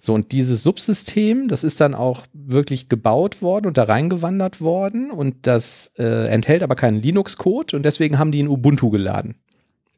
[0.00, 5.10] So, und dieses Subsystem, das ist dann auch wirklich gebaut worden und da reingewandert worden
[5.10, 9.36] und das äh, enthält aber keinen Linux-Code und deswegen haben die in Ubuntu geladen.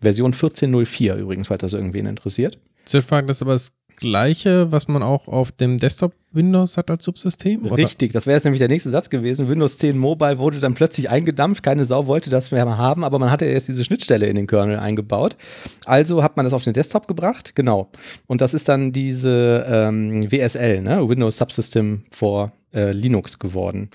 [0.00, 2.58] Version 14.04 übrigens, falls das irgendwen interessiert.
[2.86, 7.04] Zwischenfrage, das ist aber das gleiche, was man auch auf dem Desktop Windows hat als
[7.04, 7.66] Subsystem?
[7.66, 7.76] oder?
[7.76, 9.48] Richtig, das wäre jetzt nämlich der nächste Satz gewesen.
[9.48, 11.62] Windows 10 Mobile wurde dann plötzlich eingedampft.
[11.62, 14.78] Keine Sau wollte das mehr haben, aber man hatte erst diese Schnittstelle in den Kernel
[14.78, 15.36] eingebaut.
[15.84, 17.90] Also hat man das auf den Desktop gebracht, genau.
[18.26, 21.08] Und das ist dann diese ähm, WSL, ne?
[21.08, 23.90] Windows Subsystem for äh, Linux geworden.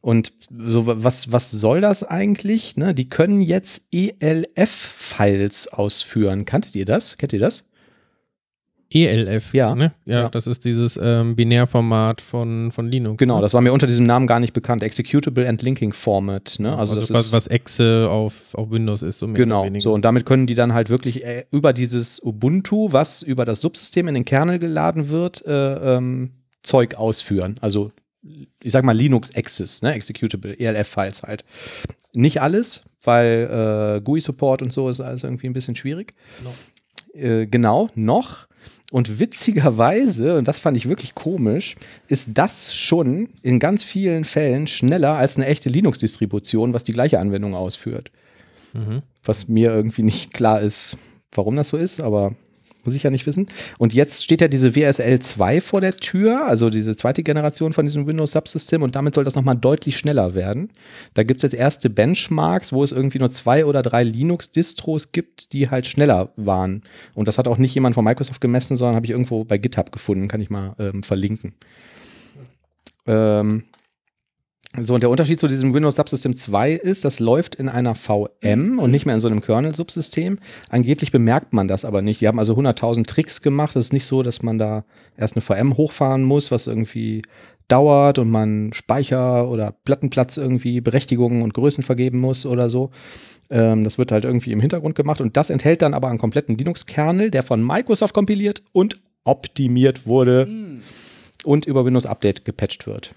[0.00, 2.76] Und so, was, was soll das eigentlich?
[2.76, 2.92] Ne?
[2.94, 6.44] Die können jetzt ELF-Files ausführen.
[6.44, 7.16] Kanntet ihr das?
[7.16, 7.64] Kennt ihr das?
[8.90, 9.52] ELF.
[9.54, 9.74] Ja.
[9.74, 9.92] Ne?
[10.04, 10.22] ja.
[10.22, 10.28] Ja.
[10.28, 13.18] das ist dieses ähm, Binärformat von, von Linux.
[13.18, 13.42] Genau, ne?
[13.42, 14.82] das war mir unter diesem Namen gar nicht bekannt.
[14.82, 16.56] Executable and Linking Format.
[16.58, 16.70] Ne?
[16.70, 19.18] Also, Also, das was, ist was Exe auf, auf Windows ist.
[19.18, 23.22] So Genau, so und damit können die dann halt wirklich äh, über dieses Ubuntu, was
[23.22, 26.30] über das Subsystem in den Kernel geladen wird, äh, ähm,
[26.62, 27.56] Zeug ausführen.
[27.60, 27.92] Also
[28.62, 31.44] ich sag mal Linux Access, ne, Executable, ELF-Files halt.
[32.14, 36.14] Nicht alles, weil äh, GUI-Support und so ist alles irgendwie ein bisschen schwierig.
[37.12, 38.46] Äh, genau, noch.
[38.94, 41.74] Und witzigerweise, und das fand ich wirklich komisch,
[42.06, 47.18] ist das schon in ganz vielen Fällen schneller als eine echte Linux-Distribution, was die gleiche
[47.18, 48.12] Anwendung ausführt
[48.72, 49.02] Mhm.
[49.24, 50.96] was mir irgendwie nicht klar ist,
[51.32, 52.36] warum das so ist, aber
[52.84, 53.48] muss ich ja nicht wissen.
[53.78, 57.86] Und jetzt steht ja diese WSL 2 vor der Tür, also diese zweite Generation von
[57.86, 60.70] diesem Windows-Subsystem und damit soll das nochmal deutlich schneller werden.
[61.14, 65.52] Da gibt es jetzt erste Benchmarks, wo es irgendwie nur zwei oder drei Linux-Distros gibt,
[65.52, 66.82] die halt schneller waren.
[67.14, 69.92] Und das hat auch nicht jemand von Microsoft gemessen, sondern habe ich irgendwo bei GitHub
[69.92, 71.54] gefunden, kann ich mal ähm, verlinken.
[73.06, 73.64] Ähm,
[74.80, 78.80] so, und der Unterschied zu diesem Windows Subsystem 2 ist, das läuft in einer VM
[78.80, 80.38] und nicht mehr in so einem Kernel-Subsystem.
[80.68, 82.20] Angeblich bemerkt man das aber nicht.
[82.20, 83.76] Die haben also 100.000 Tricks gemacht.
[83.76, 84.84] Es ist nicht so, dass man da
[85.16, 87.22] erst eine VM hochfahren muss, was irgendwie
[87.68, 92.90] dauert und man Speicher oder Plattenplatz irgendwie Berechtigungen und Größen vergeben muss oder so.
[93.50, 96.58] Ähm, das wird halt irgendwie im Hintergrund gemacht und das enthält dann aber einen kompletten
[96.58, 100.48] Linux-Kernel, der von Microsoft kompiliert und optimiert wurde
[101.44, 103.14] und über Windows Update gepatcht wird.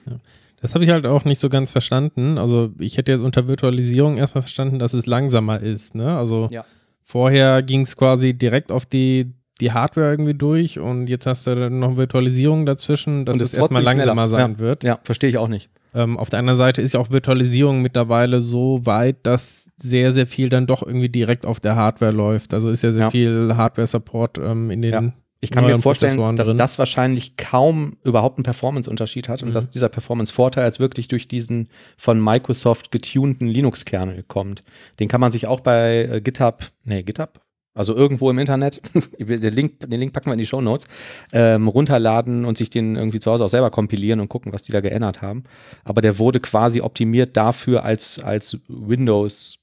[0.61, 2.37] Das habe ich halt auch nicht so ganz verstanden.
[2.37, 5.93] Also ich hätte jetzt unter Virtualisierung erstmal verstanden, dass es langsamer ist.
[5.95, 6.17] Ne?
[6.17, 6.65] Also Ja.
[7.03, 11.55] vorher ging es quasi direkt auf die, die Hardware irgendwie durch und jetzt hast du
[11.55, 14.27] dann noch Virtualisierung dazwischen, dass es erstmal langsamer schneller.
[14.43, 14.83] sein wird.
[14.83, 15.69] Ja, verstehe ich auch nicht.
[15.95, 20.27] Ähm, auf der anderen Seite ist ja auch Virtualisierung mittlerweile so weit, dass sehr, sehr
[20.27, 22.53] viel dann doch irgendwie direkt auf der Hardware läuft.
[22.53, 23.09] Also ist ja sehr Ja.
[23.11, 25.13] viel Hardware-Support ähm, in den Ja.
[25.39, 26.57] Ich kann mir vorstellen, dass drin.
[26.57, 29.53] das wahrscheinlich kaum überhaupt einen Performance-Unterschied hat und Mhm.
[29.53, 34.63] dass dieser Performance-Vorteil jetzt wirklich durch diesen von Microsoft getunten Linux-Kernel kommt.
[34.99, 37.39] Den kann man sich auch bei äh, GitHub, nee, GitHub,
[37.75, 38.81] also irgendwo im Internet,
[39.19, 40.87] den Link, den Link packen wir in die Show Notes,
[41.31, 44.71] ähm, runterladen und sich den irgendwie zu Hause auch selber kompilieren und gucken, was die
[44.71, 45.43] da geändert haben.
[45.83, 49.59] Aber der wurde quasi optimiert dafür, als, als Windows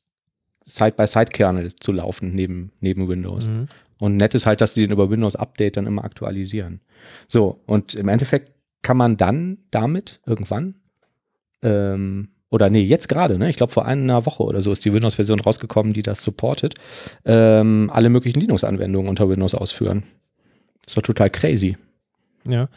[0.62, 3.48] Side-by-Side-Kernel zu laufen neben, neben Windows.
[3.48, 3.66] Mhm.
[3.98, 6.80] Und nett ist halt, dass sie den über Windows Update dann immer aktualisieren.
[7.28, 8.52] So, und im Endeffekt
[8.82, 10.74] kann man dann damit irgendwann,
[11.62, 13.50] ähm, oder nee, jetzt gerade, ne?
[13.50, 16.74] Ich glaube, vor einer Woche oder so ist die Windows-Version rausgekommen, die das supportet,
[17.24, 20.04] ähm, alle möglichen Linux-Anwendungen unter Windows ausführen.
[20.86, 21.76] Ist doch total crazy.
[22.46, 22.68] Ja.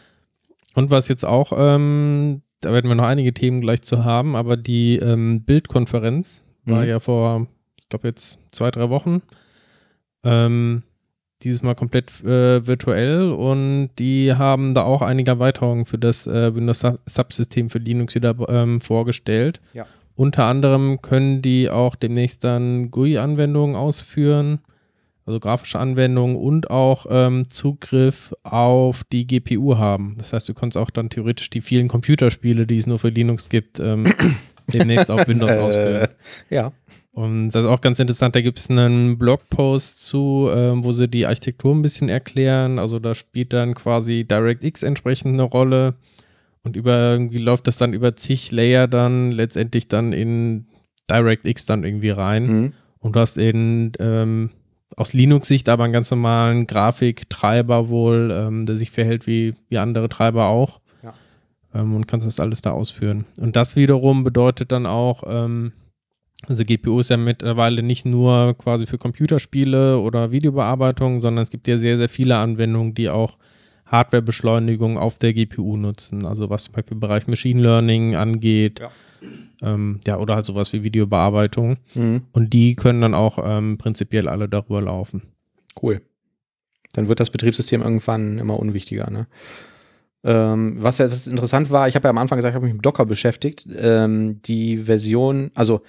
[0.74, 4.58] Und was jetzt auch, ähm, da werden wir noch einige Themen gleich zu haben, aber
[4.58, 6.90] die ähm, Bildkonferenz war Mhm.
[6.90, 9.22] ja vor, ich glaube jetzt zwei, drei Wochen.
[10.24, 10.84] Ähm,
[11.44, 16.56] dieses Mal komplett äh, virtuell und die haben da auch einige Erweiterungen für das äh,
[16.56, 19.62] Windows Sub- Subsystem für Linux wieder ähm, vorgestellt.
[19.74, 19.86] Ja.
[20.16, 24.60] Unter anderem können die auch demnächst dann GUI-Anwendungen ausführen,
[25.28, 30.16] also grafische Anwendungen und auch ähm, Zugriff auf die GPU haben.
[30.18, 33.50] Das heißt, du kannst auch dann theoretisch die vielen Computerspiele, die es nur für Linux
[33.50, 34.06] gibt, ähm,
[34.68, 36.08] demnächst auf Windows ausführen.
[36.50, 36.72] Äh, ja.
[37.12, 41.08] Und das ist auch ganz interessant, da gibt es einen Blogpost zu, ähm, wo sie
[41.08, 42.78] die Architektur ein bisschen erklären.
[42.78, 45.96] Also da spielt dann quasi DirectX entsprechend eine Rolle.
[46.64, 50.68] Und über irgendwie läuft das dann über zig Layer dann letztendlich dann in
[51.10, 52.46] DirectX dann irgendwie rein.
[52.46, 52.74] Mhm.
[53.00, 54.52] Und du hast in ähm,
[54.96, 60.10] aus Linux-Sicht aber einen ganz normalen Grafiktreiber wohl, ähm, der sich verhält wie, wie andere
[60.10, 60.82] Treiber auch.
[61.78, 63.26] Ähm, und kannst das alles da ausführen.
[63.40, 65.74] Und das wiederum bedeutet dann auch, ähm,
[66.48, 71.68] also GPU ist ja mittlerweile nicht nur quasi für Computerspiele oder Videobearbeitung, sondern es gibt
[71.68, 73.38] ja sehr, sehr viele Anwendungen, die auch
[73.86, 76.26] Hardwarebeschleunigung auf der GPU nutzen.
[76.26, 78.80] Also was zum Beispiel im Bereich Machine Learning angeht.
[78.80, 78.92] Ja.
[79.62, 81.78] Ähm, ja, oder halt sowas wie Videobearbeitung.
[81.96, 82.22] Mhm.
[82.32, 85.24] Und die können dann auch ähm, prinzipiell alle darüber laufen.
[85.82, 86.02] Cool.
[86.94, 89.10] Dann wird das Betriebssystem irgendwann immer unwichtiger.
[89.10, 89.28] Ne?
[90.24, 92.86] Ähm, was, was interessant war, ich habe ja am Anfang gesagt, ich habe mich mit
[92.86, 93.68] Docker beschäftigt.
[93.78, 95.82] Ähm, die Version, also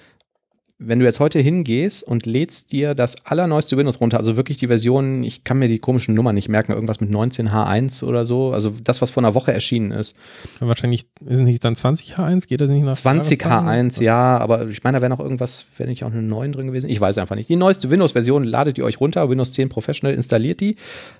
[0.81, 4.67] wenn du jetzt heute hingehst und lädst dir das allerneueste Windows runter, also wirklich die
[4.67, 8.73] Version, ich kann mir die komischen Nummern nicht merken, irgendwas mit 19H1 oder so, also
[8.81, 10.15] das, was vor einer Woche erschienen ist.
[10.59, 14.97] Dann wahrscheinlich ist nicht dann 20H1, geht das nicht nach 20H1, ja, aber ich meine,
[14.97, 16.89] da wäre noch irgendwas, wäre nicht auch eine 9 drin gewesen?
[16.89, 17.49] Ich weiß einfach nicht.
[17.49, 20.77] Die neueste Windows-Version ladet ihr euch runter, Windows 10 Professional installiert die,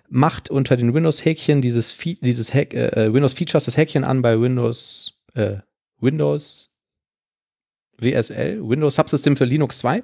[0.08, 5.58] macht unter den Windows-Häkchen dieses, dieses Hack, äh, Windows-Features das Häkchen an bei Windows, äh,
[6.00, 6.69] Windows
[8.02, 10.04] WSL, Windows Subsystem für Linux 2.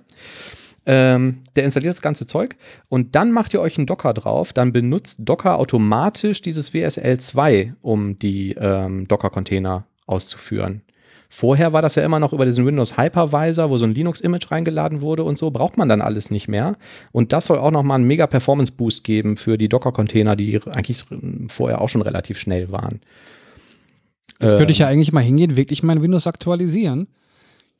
[0.87, 2.55] Ähm, der installiert das ganze Zeug
[2.89, 4.53] und dann macht ihr euch einen Docker drauf.
[4.53, 10.83] Dann benutzt Docker automatisch dieses WSL 2, um die ähm, Docker-Container auszuführen.
[11.29, 15.01] Vorher war das ja immer noch über diesen Windows Hypervisor, wo so ein Linux-Image reingeladen
[15.01, 16.77] wurde und so, braucht man dann alles nicht mehr.
[17.11, 21.03] Und das soll auch nochmal einen mega Performance-Boost geben für die Docker-Container, die eigentlich
[21.47, 23.01] vorher auch schon relativ schnell waren.
[24.39, 27.07] Jetzt könnte ich Ähm, ja eigentlich mal hingehen, wirklich mein Windows aktualisieren.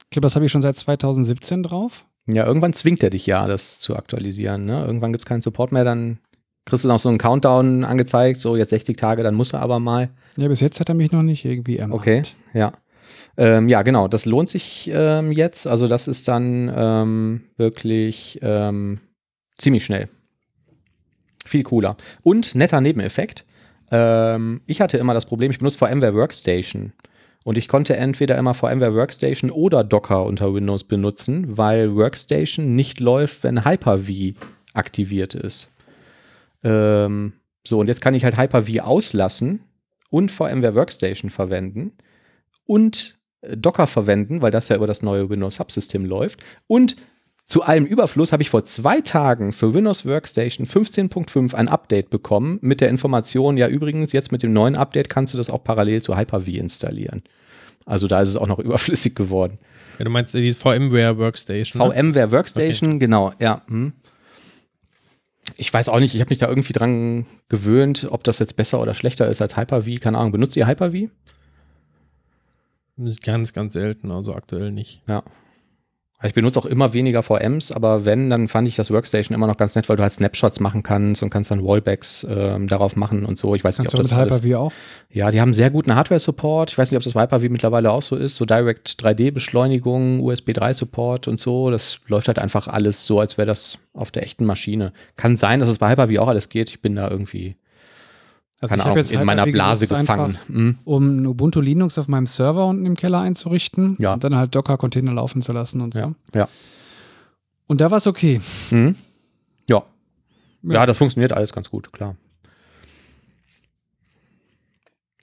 [0.05, 2.05] Ich glaube, das habe ich schon seit 2017 drauf.
[2.27, 4.65] Ja, irgendwann zwingt er dich ja, das zu aktualisieren.
[4.65, 4.83] Ne?
[4.85, 6.19] Irgendwann gibt es keinen Support mehr, dann
[6.65, 9.79] kriegst du noch so einen Countdown angezeigt, so jetzt 60 Tage, dann muss er aber
[9.79, 10.09] mal.
[10.37, 12.01] Ja, bis jetzt hat er mich noch nicht irgendwie ermahnt.
[12.01, 12.71] Okay, ja.
[13.37, 15.67] Ähm, ja, genau, das lohnt sich ähm, jetzt.
[15.67, 18.99] Also das ist dann ähm, wirklich ähm,
[19.57, 20.09] ziemlich schnell.
[21.45, 21.97] Viel cooler.
[22.23, 23.45] Und netter Nebeneffekt.
[23.91, 26.93] Ähm, ich hatte immer das Problem, ich benutze VMware Workstation.
[27.45, 32.99] Und ich konnte entweder immer VMware Workstation oder Docker unter Windows benutzen, weil Workstation nicht
[32.99, 34.33] läuft, wenn Hyper-V
[34.73, 35.71] aktiviert ist.
[36.63, 39.59] Ähm, so, und jetzt kann ich halt Hyper-V auslassen
[40.09, 41.91] und VMware Workstation verwenden
[42.65, 46.43] und äh, Docker verwenden, weil das ja über das neue Windows Subsystem läuft.
[46.65, 46.95] Und
[47.45, 52.57] zu allem Überfluss habe ich vor zwei Tagen für Windows Workstation 15.5 ein Update bekommen
[52.61, 56.01] mit der Information, ja übrigens, jetzt mit dem neuen Update kannst du das auch parallel
[56.01, 57.23] zu Hyper-V installieren.
[57.85, 59.59] Also da ist es auch noch überflüssig geworden.
[59.99, 61.87] Ja, du meinst dieses VMware Workstation.
[61.87, 61.93] ne?
[61.93, 63.61] VMware Workstation, genau, ja.
[63.67, 63.93] Hm.
[65.55, 68.81] Ich weiß auch nicht, ich habe mich da irgendwie dran gewöhnt, ob das jetzt besser
[68.81, 70.01] oder schlechter ist als Hyper-V.
[70.01, 71.09] Keine Ahnung, benutzt ihr Hyper-V?
[73.23, 75.03] Ganz, ganz selten, also aktuell nicht.
[75.07, 75.23] Ja.
[76.23, 79.57] Ich benutze auch immer weniger VMs, aber wenn, dann fand ich das Workstation immer noch
[79.57, 83.25] ganz nett, weil du halt Snapshots machen kannst und kannst dann Wallbacks ähm, darauf machen
[83.25, 83.53] und so.
[83.53, 84.71] Ich weiß nicht, Kannst ob du das mit Hyper-V auch?
[85.11, 86.71] Ja, die haben sehr guten Hardware-Support.
[86.71, 88.35] Ich weiß nicht, ob das Hyper-V mittlerweile auch so ist.
[88.35, 91.69] So Direct 3D-Beschleunigung, USB 3-Support und so.
[91.69, 94.93] Das läuft halt einfach alles so, als wäre das auf der echten Maschine.
[95.17, 96.69] Kann sein, dass es bei Hyper-V auch alles geht.
[96.69, 97.57] Ich bin da irgendwie,
[98.61, 100.19] Also keine ich Ahnung, jetzt in meiner Hyper-V Blase gefangen.
[100.37, 100.77] einfach, Mhm.
[100.85, 104.13] um ein Ubuntu Linux auf meinem Server unten im Keller einzurichten Ja.
[104.13, 105.99] und dann halt Docker-Container laufen zu lassen und so.
[105.99, 106.49] Ja, ja.
[107.67, 108.39] Und da war es okay.
[108.71, 108.95] Mhm.
[109.69, 109.83] Ja.
[110.63, 110.73] Ja.
[110.73, 112.15] ja, das funktioniert alles ganz gut, klar.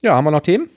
[0.03, 0.69] Ja, haben wir noch Themen?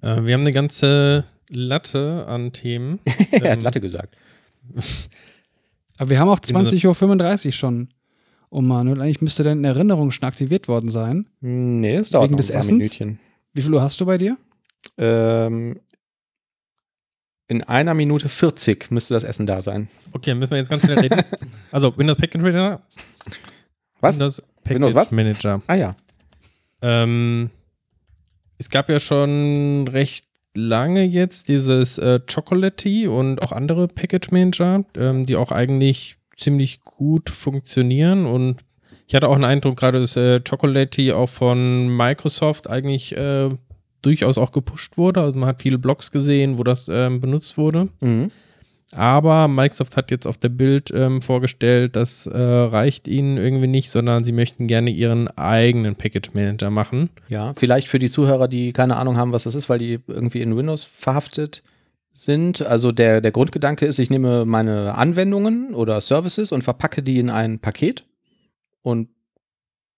[0.00, 3.00] Äh, wir haben eine ganze Latte an Themen.
[3.30, 4.16] er hat Ähm, Latte gesagt.
[5.98, 7.88] Aber wir haben auch Bin so- 20.35 Uhr schon.
[8.50, 11.26] Oh Manuel, eigentlich müsste deine Erinnerung schon aktiviert worden sein.
[11.40, 12.78] Nee, es dauert Wegen noch des ein paar Essens?
[12.78, 13.18] Minütchen.
[13.52, 14.36] Wie viel Uhr hast du bei dir?
[14.98, 15.80] Ähm,
[17.48, 19.88] in einer Minute 40 müsste das Essen da sein.
[20.12, 21.20] Okay, müssen wir jetzt ganz schnell reden.
[21.70, 22.82] Also, Windows Package Manager.
[24.00, 24.14] Was?
[24.16, 25.12] Windows Package Windows was?
[25.12, 25.62] Manager.
[25.66, 25.96] Ah ja.
[26.82, 27.50] Ähm,
[28.58, 30.26] es gab ja schon recht
[30.56, 36.80] lange jetzt dieses äh, Chocolatey und auch andere Package Manager, ähm, die auch eigentlich ziemlich
[36.82, 38.56] gut funktionieren und
[39.06, 43.50] ich hatte auch einen Eindruck, gerade dass äh, Chocolatey auch von Microsoft eigentlich äh,
[44.02, 45.20] durchaus auch gepusht wurde.
[45.20, 47.88] Also man hat viele Blogs gesehen, wo das ähm, benutzt wurde.
[48.00, 48.30] Mhm.
[48.92, 53.90] Aber Microsoft hat jetzt auf der Bild ähm, vorgestellt, das äh, reicht ihnen irgendwie nicht,
[53.90, 57.10] sondern sie möchten gerne ihren eigenen Package Manager machen.
[57.28, 60.42] Ja, vielleicht für die Zuhörer, die keine Ahnung haben, was das ist, weil die irgendwie
[60.42, 61.62] in Windows verhaftet
[62.14, 62.62] sind.
[62.62, 67.28] Also der, der Grundgedanke ist, ich nehme meine Anwendungen oder Services und verpacke die in
[67.28, 68.04] ein Paket
[68.82, 69.08] und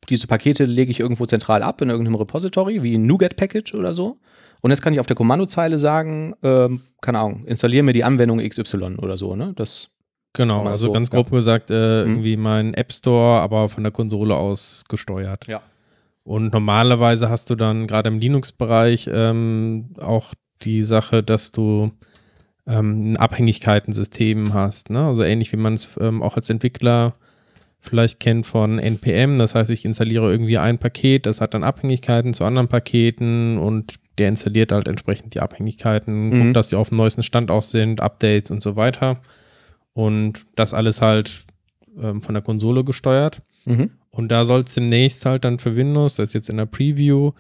[0.09, 4.19] diese Pakete lege ich irgendwo zentral ab in irgendeinem Repository, wie ein NuGet-Package oder so.
[4.63, 8.39] Und jetzt kann ich auf der Kommandozeile sagen, ähm, keine Ahnung, installiere mir die Anwendung
[8.39, 9.53] XY oder so, ne?
[9.57, 9.91] Das
[10.33, 11.15] Genau, also so, ganz ja.
[11.17, 12.11] grob gesagt, äh, Mhm.
[12.11, 15.47] irgendwie mein App Store, aber von der Konsole aus gesteuert.
[15.49, 15.63] Ja.
[16.25, 21.91] Und normalerweise hast du dann gerade im Linux-Bereich ähm, auch die Sache, dass du
[22.67, 24.91] ähm, ein Abhängigkeitensystem hast.
[24.91, 25.05] Ne?
[25.05, 27.15] Also ähnlich wie man es ähm, auch als Entwickler
[27.81, 29.39] vielleicht kennt von NPM.
[29.39, 33.95] Das heißt, ich installiere irgendwie ein Paket, das hat dann Abhängigkeiten zu anderen Paketen und
[34.19, 36.41] der installiert halt entsprechend die Abhängigkeiten, Mhm.
[36.43, 39.21] guckt, dass die auf dem neuesten Stand auch sind, Updates und so weiter.
[39.93, 41.45] Und das alles halt
[42.03, 43.43] ähm, von der Konsole gesteuert.
[43.67, 43.91] Mhm.
[44.11, 47.33] Und da soll es demnächst halt dann für Windows, das ist jetzt in der Preview,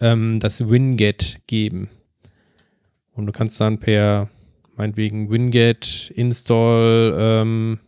[0.00, 1.88] ähm, das Winget geben.
[3.14, 4.28] Und du kannst dann per,
[4.76, 7.78] meinetwegen, Winget install, ähm,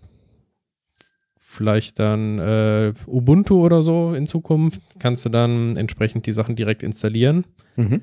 [1.36, 6.82] vielleicht dann äh, Ubuntu oder so in Zukunft, kannst du dann entsprechend die Sachen direkt
[6.82, 7.44] installieren.
[7.76, 8.02] Mhm.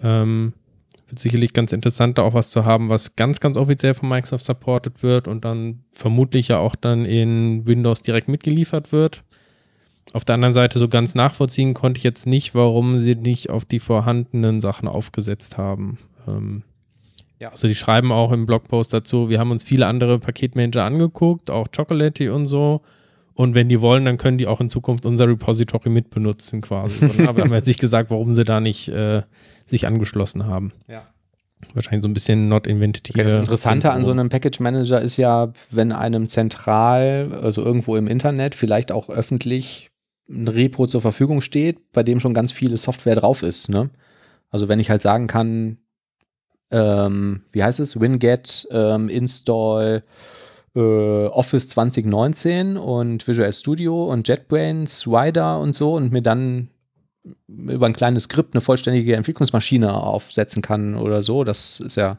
[0.00, 0.52] Ähm,
[1.06, 4.44] wird sicherlich ganz interessant, da auch was zu haben, was ganz, ganz offiziell von Microsoft
[4.44, 9.22] supported wird und dann vermutlich ja auch dann in Windows direkt mitgeliefert wird.
[10.12, 13.64] Auf der anderen Seite so ganz nachvollziehen konnte ich jetzt nicht, warum sie nicht auf
[13.64, 15.98] die vorhandenen Sachen aufgesetzt haben.
[16.36, 16.62] Ähm,
[17.40, 17.50] Ja.
[17.50, 21.68] Also die schreiben auch im Blogpost dazu, wir haben uns viele andere Paketmanager angeguckt, auch
[21.74, 22.82] Chocolatey und so.
[23.34, 27.04] Und wenn die wollen, dann können die auch in Zukunft unser Repository mitbenutzen quasi.
[27.18, 27.28] Ne?
[27.28, 29.22] Aber haben jetzt nicht gesagt, warum sie da nicht äh,
[29.66, 30.72] sich angeschlossen haben.
[30.88, 31.04] Ja.
[31.74, 33.08] Wahrscheinlich so ein bisschen not invented.
[33.10, 37.94] Okay, das Interessante an so einem Package Manager ist ja, wenn einem zentral, also irgendwo
[37.96, 39.90] im Internet, vielleicht auch öffentlich
[40.28, 43.68] ein Repo zur Verfügung steht, bei dem schon ganz viele Software drauf ist.
[43.68, 43.90] Ne?
[44.50, 45.78] Also wenn ich halt sagen kann,
[46.70, 50.02] ähm, wie heißt es, Winget ähm, install
[50.74, 56.68] äh, Office 2019 und Visual Studio und JetBrains, Rider und so und mir dann
[57.46, 62.18] über ein kleines Skript eine vollständige Entwicklungsmaschine aufsetzen kann oder so, das ist ja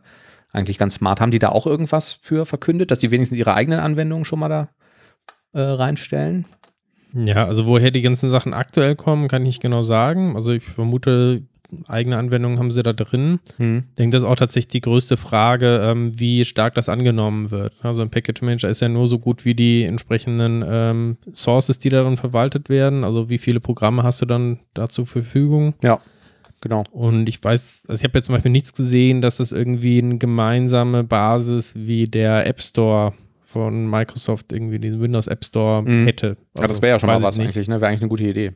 [0.51, 1.21] eigentlich ganz smart.
[1.21, 4.49] Haben die da auch irgendwas für verkündet, dass die wenigstens ihre eigenen Anwendungen schon mal
[4.49, 4.69] da
[5.53, 6.45] äh, reinstellen?
[7.13, 10.35] Ja, also woher die ganzen Sachen aktuell kommen, kann ich nicht genau sagen.
[10.35, 11.43] Also ich vermute,
[11.87, 13.39] eigene Anwendungen haben sie da drin.
[13.57, 13.83] Hm.
[13.89, 17.73] Ich denke, das ist auch tatsächlich die größte Frage, ähm, wie stark das angenommen wird.
[17.81, 21.89] Also ein Package Manager ist ja nur so gut wie die entsprechenden ähm, Sources, die
[21.89, 23.03] darin verwaltet werden.
[23.03, 25.73] Also wie viele Programme hast du dann da zur Verfügung?
[25.83, 25.99] Ja,
[26.61, 26.83] genau.
[26.91, 30.17] Und ich weiß, also ich habe jetzt zum Beispiel nichts gesehen, dass das irgendwie eine
[30.17, 33.13] gemeinsame Basis wie der App Store
[33.45, 36.05] von Microsoft irgendwie diesen Windows App Store Mhm.
[36.05, 36.37] hätte.
[36.57, 37.81] Ja, das wäre ja schon mal was eigentlich, ne?
[37.81, 38.51] Wäre eigentlich eine gute Idee,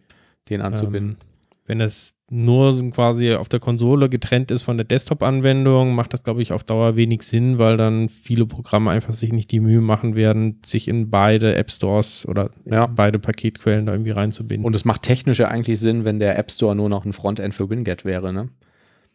[0.50, 1.18] den anzubinden.
[1.20, 1.33] Ähm,
[1.66, 6.42] wenn das nur quasi auf der Konsole getrennt ist von der Desktop-Anwendung, macht das, glaube
[6.42, 10.16] ich, auf Dauer wenig Sinn, weil dann viele Programme einfach sich nicht die Mühe machen
[10.16, 12.88] werden, sich in beide App Stores oder Ja.
[12.88, 14.66] beide Paketquellen da irgendwie reinzubinden.
[14.66, 17.54] Und es macht technisch ja eigentlich Sinn, wenn der App Store nur noch ein Frontend
[17.54, 18.50] für Winget wäre, ne?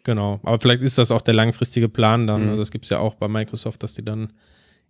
[0.05, 2.43] Genau, aber vielleicht ist das auch der langfristige Plan dann.
[2.45, 2.49] Mhm.
[2.51, 4.33] Also das gibt es ja auch bei Microsoft, dass die dann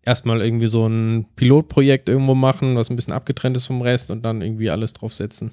[0.03, 4.25] erstmal irgendwie so ein Pilotprojekt irgendwo machen, was ein bisschen abgetrennt ist vom Rest und
[4.25, 5.53] dann irgendwie alles draufsetzen.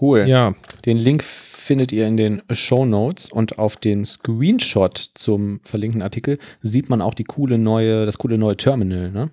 [0.00, 0.26] Cool.
[0.26, 0.54] Ja,
[0.86, 6.38] Den Link findet ihr in den Show Notes und auf dem Screenshot zum verlinkten Artikel
[6.62, 9.30] sieht man auch die coole neue, das coole neue Terminal, ne?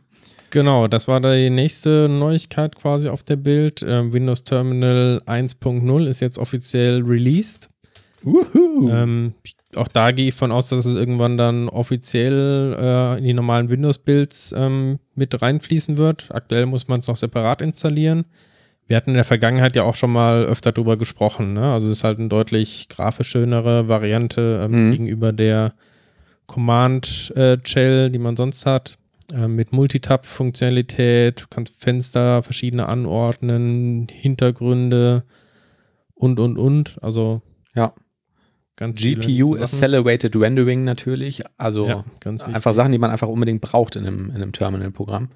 [0.49, 3.83] genau, das war die nächste Neuigkeit quasi auf der Bild.
[3.87, 7.69] Ähm, Windows Terminal 1.0 ist jetzt offiziell released.
[8.25, 9.33] Ähm,
[9.75, 13.69] auch da gehe ich von aus, dass es irgendwann dann offiziell äh, in die normalen
[13.69, 16.27] Windows-Builds ähm, mit reinfließen wird.
[16.29, 18.25] Aktuell muss man es noch separat installieren.
[18.87, 21.53] Wir hatten in der Vergangenheit ja auch schon mal öfter drüber gesprochen.
[21.53, 21.73] Ne?
[21.73, 24.91] Also es ist halt eine deutlich grafisch schönere Variante ähm, Mhm.
[24.91, 25.73] gegenüber der
[26.45, 28.97] Command-Shell, die man sonst hat.
[29.33, 35.23] Ähm, mit Multitab-Funktionalität, du kannst Fenster verschiedene anordnen, Hintergründe
[36.13, 36.97] und, und, und.
[37.01, 37.41] Also
[37.75, 37.93] Ja.
[38.77, 39.55] GPU.
[39.55, 42.05] Accelerated Rendering natürlich, also Ja,
[42.43, 45.29] einfach Sachen, die man einfach unbedingt braucht in einem, in einem Terminal-Programm.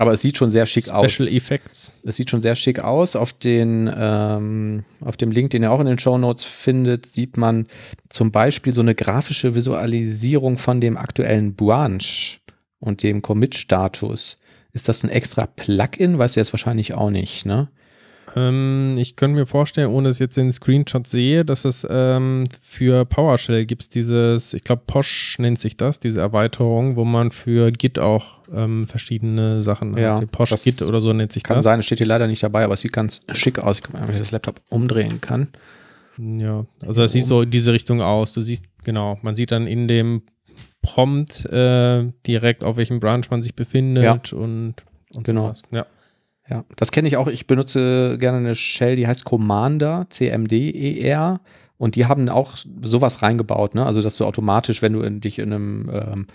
[0.00, 1.12] Aber es sieht schon sehr schick aus.
[1.12, 1.94] Special Effects.
[2.04, 3.16] Es sieht schon sehr schick aus.
[3.16, 7.36] Auf, den, ähm, auf dem Link, den ihr auch in den Show Notes findet, sieht
[7.36, 7.66] man
[8.08, 12.38] zum Beispiel so eine grafische Visualisierung von dem aktuellen Branch
[12.78, 14.40] und dem Commit-Status.
[14.72, 16.16] Ist das ein extra Plugin?
[16.16, 17.68] Weißt du jetzt wahrscheinlich auch nicht, ne?
[18.36, 22.44] Ähm, ich könnte mir vorstellen, ohne dass ich jetzt den Screenshot sehe, dass es ähm,
[22.62, 27.30] für PowerShell gibt es dieses, ich glaube Posh nennt sich das, diese Erweiterung, wo man
[27.32, 30.30] für Git auch ähm, verschiedene Sachen Ja, hat.
[30.30, 31.64] Posh Git oder so nennt sich Kann das.
[31.64, 33.78] sein, es steht hier leider nicht dabei, aber es sieht ganz schick aus.
[33.78, 35.48] Ich gucke mal, ob ich das Laptop umdrehen kann.
[36.18, 38.32] Ja, also das sieht so in diese Richtung aus.
[38.32, 40.22] Du siehst, genau, man sieht dann in dem
[40.82, 44.12] Prompt äh, direkt, auf welchem Branch man sich befindet Ja.
[44.38, 45.46] und, und Genau.
[45.46, 45.62] sowas.
[45.70, 45.86] Ja.
[46.50, 47.28] Ja, das kenne ich auch.
[47.28, 51.40] Ich benutze gerne eine Shell, die heißt Commander, C-M-D-E-R.
[51.78, 53.86] Und die haben auch sowas reingebaut, ne?
[53.86, 56.26] Also, dass du automatisch, wenn du in, dich in einem, ähm,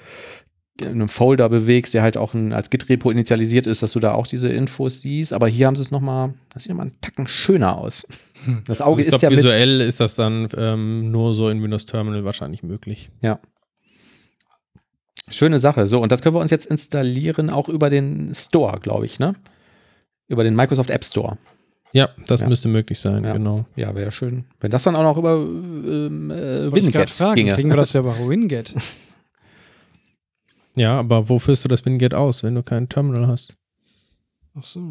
[0.79, 4.13] in einem Folder bewegst, der halt auch ein, als Git-Repo initialisiert ist, dass du da
[4.13, 5.33] auch diese Infos siehst.
[5.33, 8.07] Aber hier haben sie es nochmal, das sieht nochmal einen Tacken schöner aus.
[8.67, 11.85] Das Auge Also ist glaub, ja visuell ist das dann ähm, nur so in Windows
[11.85, 13.09] Terminal wahrscheinlich möglich.
[13.21, 13.39] Ja.
[15.29, 15.87] Schöne Sache.
[15.87, 19.35] So, und das können wir uns jetzt installieren, auch über den Store, glaube ich, ne?
[20.27, 21.37] Über den Microsoft App Store.
[21.93, 22.49] Ja, das Ja.
[22.49, 23.33] müsste möglich sein, Ja.
[23.33, 23.65] genau.
[23.75, 24.45] Ja, wäre schön.
[24.59, 27.53] Wenn das dann auch noch über ähm, äh, Winget fragen, ginge.
[27.53, 28.73] kriegen wir das ja über Winget?
[30.75, 33.53] Ja, aber wo führst du das Winget aus, wenn du kein Terminal hast?
[34.59, 34.81] Ach so.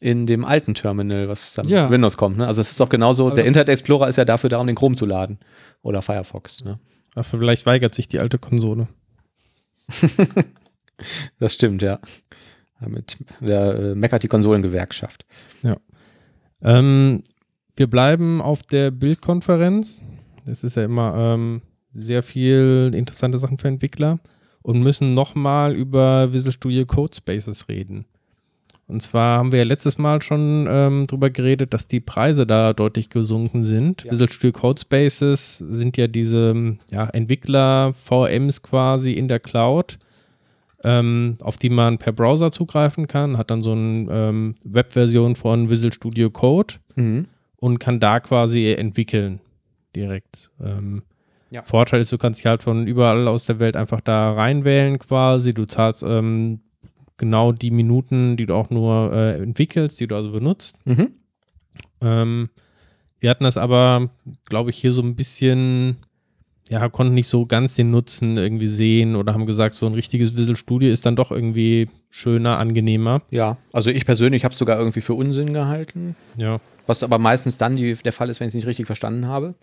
[0.00, 1.84] In dem alten Terminal, was dann Ja.
[1.84, 2.36] mit Windows kommt.
[2.36, 2.46] Ne?
[2.46, 4.76] Also es ist auch genauso, Aber der Internet Explorer ist ja dafür da, um den
[4.76, 5.38] Chrome zu laden.
[5.82, 6.64] Oder Firefox.
[6.64, 6.78] Ne?
[7.14, 8.88] Aber vielleicht weigert sich die alte Konsole.
[11.38, 11.98] Das stimmt, ja.
[12.80, 15.24] Damit äh, meckert die Konsolengewerkschaft.
[16.62, 17.22] Ähm,
[17.74, 20.02] wir bleiben auf der Bildkonferenz.
[20.44, 21.62] Das ist ja immer ähm,
[21.92, 24.18] sehr viel interessante Sachen für Entwickler
[24.62, 28.06] und müssen nochmal über Visual Studio Codespaces reden.
[28.88, 32.72] Und zwar haben wir ja letztes Mal schon ähm, drüber geredet, dass die Preise da
[32.72, 34.04] deutlich gesunken sind.
[34.04, 34.12] Ja.
[34.12, 39.98] Visual Studio Codespaces sind ja diese ja, Entwickler-VMs quasi in der Cloud,
[40.86, 45.68] ähm, auf die man per Browser zugreifen kann, hat dann so eine ähm, Webversion von
[45.68, 47.26] Visual Studio Code Mhm.
[47.56, 49.40] und kann da quasi entwickeln
[49.94, 50.50] direkt.
[50.62, 51.02] Ähm,
[51.50, 51.62] Ja.
[51.62, 55.52] Vorteil ist, du kannst dich halt von überall aus der Welt einfach da reinwählen quasi.
[55.54, 56.60] Du zahlst ähm,
[57.16, 60.78] genau die Minuten, die du auch nur äh, entwickelst, die du also benutzt.
[60.84, 61.12] Mhm.
[62.00, 62.48] Ähm,
[63.20, 64.10] wir hatten das aber,
[64.44, 65.96] glaube ich, hier so ein bisschen,
[66.68, 70.36] ja, konnten nicht so ganz den Nutzen irgendwie sehen oder haben gesagt, so ein richtiges
[70.36, 73.22] Visual Studio ist dann doch irgendwie schöner, angenehmer.
[73.30, 76.16] Ja, also ich persönlich habe es sogar irgendwie für Unsinn gehalten.
[76.36, 76.60] Ja.
[76.86, 79.54] Was aber meistens dann die, der Fall ist, wenn ich es nicht richtig verstanden habe.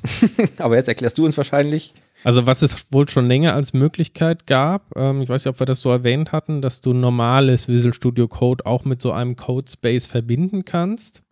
[0.58, 1.92] aber jetzt erklärst du uns wahrscheinlich.
[2.24, 5.66] Also was es wohl schon länger als Möglichkeit gab, ähm, ich weiß nicht, ob wir
[5.66, 10.06] das so erwähnt hatten, dass du normales Visual Studio Code auch mit so einem Codespace
[10.06, 11.22] verbinden kannst.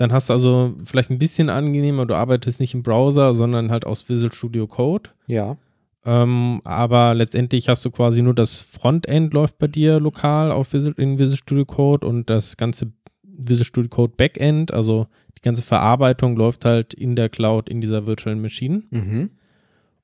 [0.00, 3.84] Dann hast du also vielleicht ein bisschen angenehmer, du arbeitest nicht im Browser, sondern halt
[3.84, 5.10] aus Visual Studio Code.
[5.26, 5.58] Ja.
[6.06, 10.94] Ähm, aber letztendlich hast du quasi nur das Frontend läuft bei dir lokal auf Visual,
[10.96, 12.92] in Visual Studio Code und das ganze
[13.24, 18.06] Visual Studio Code Backend, also die ganze Verarbeitung läuft halt in der Cloud in dieser
[18.06, 18.82] virtuellen Maschine.
[18.90, 19.28] Mhm.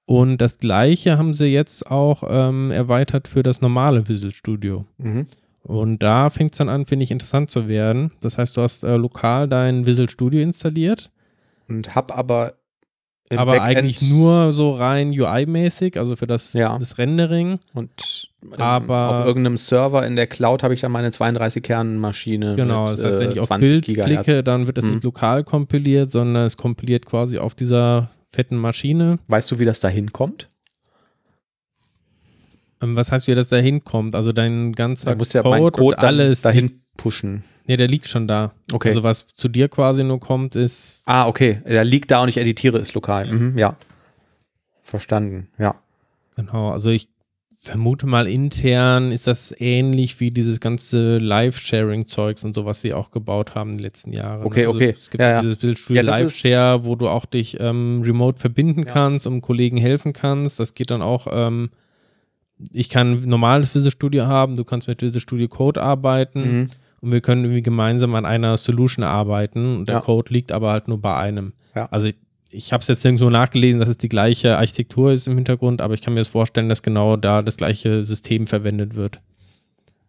[0.04, 4.84] Und das gleiche haben sie jetzt auch ähm, erweitert für das normale Visual Studio.
[4.98, 5.26] Mhm.
[5.66, 8.12] Und da fängt es dann an, finde ich, interessant zu werden.
[8.20, 11.10] Das heißt, du hast äh, lokal dein Visual Studio installiert,
[11.68, 12.54] Und hab aber
[13.34, 16.78] aber Backend eigentlich nur so rein UI-mäßig, also für das, Ja.
[16.78, 17.58] das Rendering.
[17.74, 22.54] Und Aber- auf irgendeinem Server in der Cloud habe ich dann meine 32-Kern-Maschine.
[22.54, 24.24] Genau, mit, das heißt, wenn äh, ich auf 20 Bild Gigahertz.
[24.24, 24.92] klicke, dann wird das Mhm.
[24.92, 29.18] nicht lokal kompiliert, sondern es kompiliert quasi auf dieser fetten Maschine.
[29.26, 30.46] Weißt du, wie das da hinkommt?
[32.82, 34.14] Ähm, was heißt, wie das da hinkommt?
[34.14, 37.44] Also dein ganzer Da muss ja Code, Code und alles dahin pushen.
[37.66, 38.52] Nee, der liegt schon da.
[38.72, 38.88] Okay.
[38.88, 41.60] Also was zu dir quasi nur kommt, ist ah, okay.
[41.66, 43.32] Der liegt da und ich editiere es lokal.
[43.32, 43.76] Mhm, ja.
[44.82, 45.74] Verstanden, ja.
[46.36, 47.08] Genau, also ich
[47.58, 53.10] vermute mal intern ist das ähnlich wie dieses ganze Live-Sharing-Zeugs und so, was sie auch
[53.10, 54.44] gebaut haben in den letzten Jahren.
[54.44, 54.94] Okay, also okay.
[54.96, 55.40] Es gibt Ja, ja.
[55.40, 59.78] dieses Visual Studio Ja, Live-Share, wo du auch dich ähm, remote verbinden kannst, um Kollegen
[59.78, 60.60] helfen kannst.
[60.60, 61.70] Das geht dann auch, ähm,
[62.72, 66.68] ich kann ein normales Visual Studio haben, du kannst mit Visual Studio Code arbeiten Mhm.
[67.00, 70.00] und wir können irgendwie gemeinsam an einer Solution arbeiten und der Ja.
[70.00, 71.52] Code liegt aber halt nur bei einem.
[71.74, 71.86] Ja.
[71.90, 72.14] Also ich,
[72.50, 75.94] ich habe es jetzt irgendwo nachgelesen, dass es die gleiche Architektur ist im Hintergrund, aber
[75.94, 79.20] ich kann mir das vorstellen, dass genau da das gleiche System verwendet wird.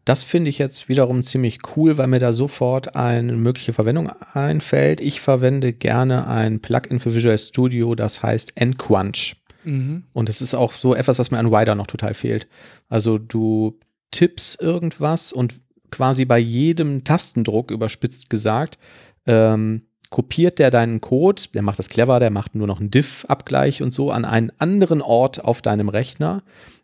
[0.05, 5.01] Das finde ich jetzt wiederum ziemlich cool, weil mir da sofort eine mögliche Verwendung einfällt.
[5.01, 9.35] Ich verwende gerne ein Plugin für Visual Studio, das heißt Nquunch.
[9.67, 10.05] Mhm.
[10.13, 12.47] Und das ist auch so etwas, was mir an Rider noch total fehlt.
[12.87, 13.77] Also du
[14.11, 15.55] tippst irgendwas und
[15.91, 18.77] quasi bei jedem Tastendruck, überspitzt gesagt,
[19.25, 23.83] ähm, kopiert der deinen Code, der macht das clever, der macht nur noch einen Diff-Abgleich
[23.83, 26.43] und so an einen anderen Ort auf deinem Rechner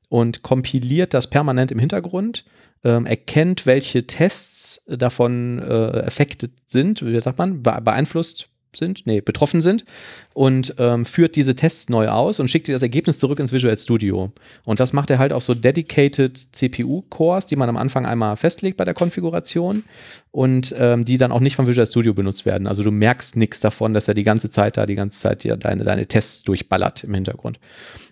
[0.10, 2.44] und kompiliert das permanent im Hintergrund,
[2.84, 9.22] ähm, erkennt, welche Tests davon äh, affected sind, wie sagt man, be beeinflusst sind, nee,
[9.22, 9.86] betroffen sind
[10.34, 13.78] und ähm, führt diese Tests neu aus und schickt dir das Ergebnis zurück ins Visual
[13.78, 14.32] Studio.
[14.64, 18.78] Und das macht er halt auf so dedicated CPU-Cores, die man am Anfang einmal festlegt
[18.78, 19.84] bei der Konfiguration
[20.32, 22.68] und ähm, die dann auch nicht von Visual Studio benutzt werden.
[22.68, 25.58] Also du merkst nichts davon, dass er die ganze Zeit da die ganze Zeit dir
[25.58, 27.60] deine, deine Tests durchballert im Hintergrund.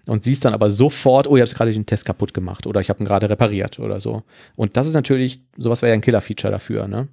[0.06, 2.90] Und siehst dann aber sofort, oh, ich habe gerade den Test kaputt gemacht oder ich
[2.90, 4.24] habe ihn gerade repariert oder so.
[4.56, 7.08] Und das ist natürlich, sowas wäre ja ein Killer-Feature dafür, ne?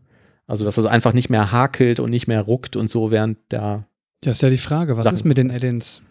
[0.48, 3.84] Also, dass das einfach nicht mehr hakelt und nicht mehr ruckt und so während der.
[4.22, 5.14] Das ist ja die Frage, was Sachen.
[5.14, 6.02] ist mit den Add-ins?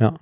[0.00, 0.14] Ja.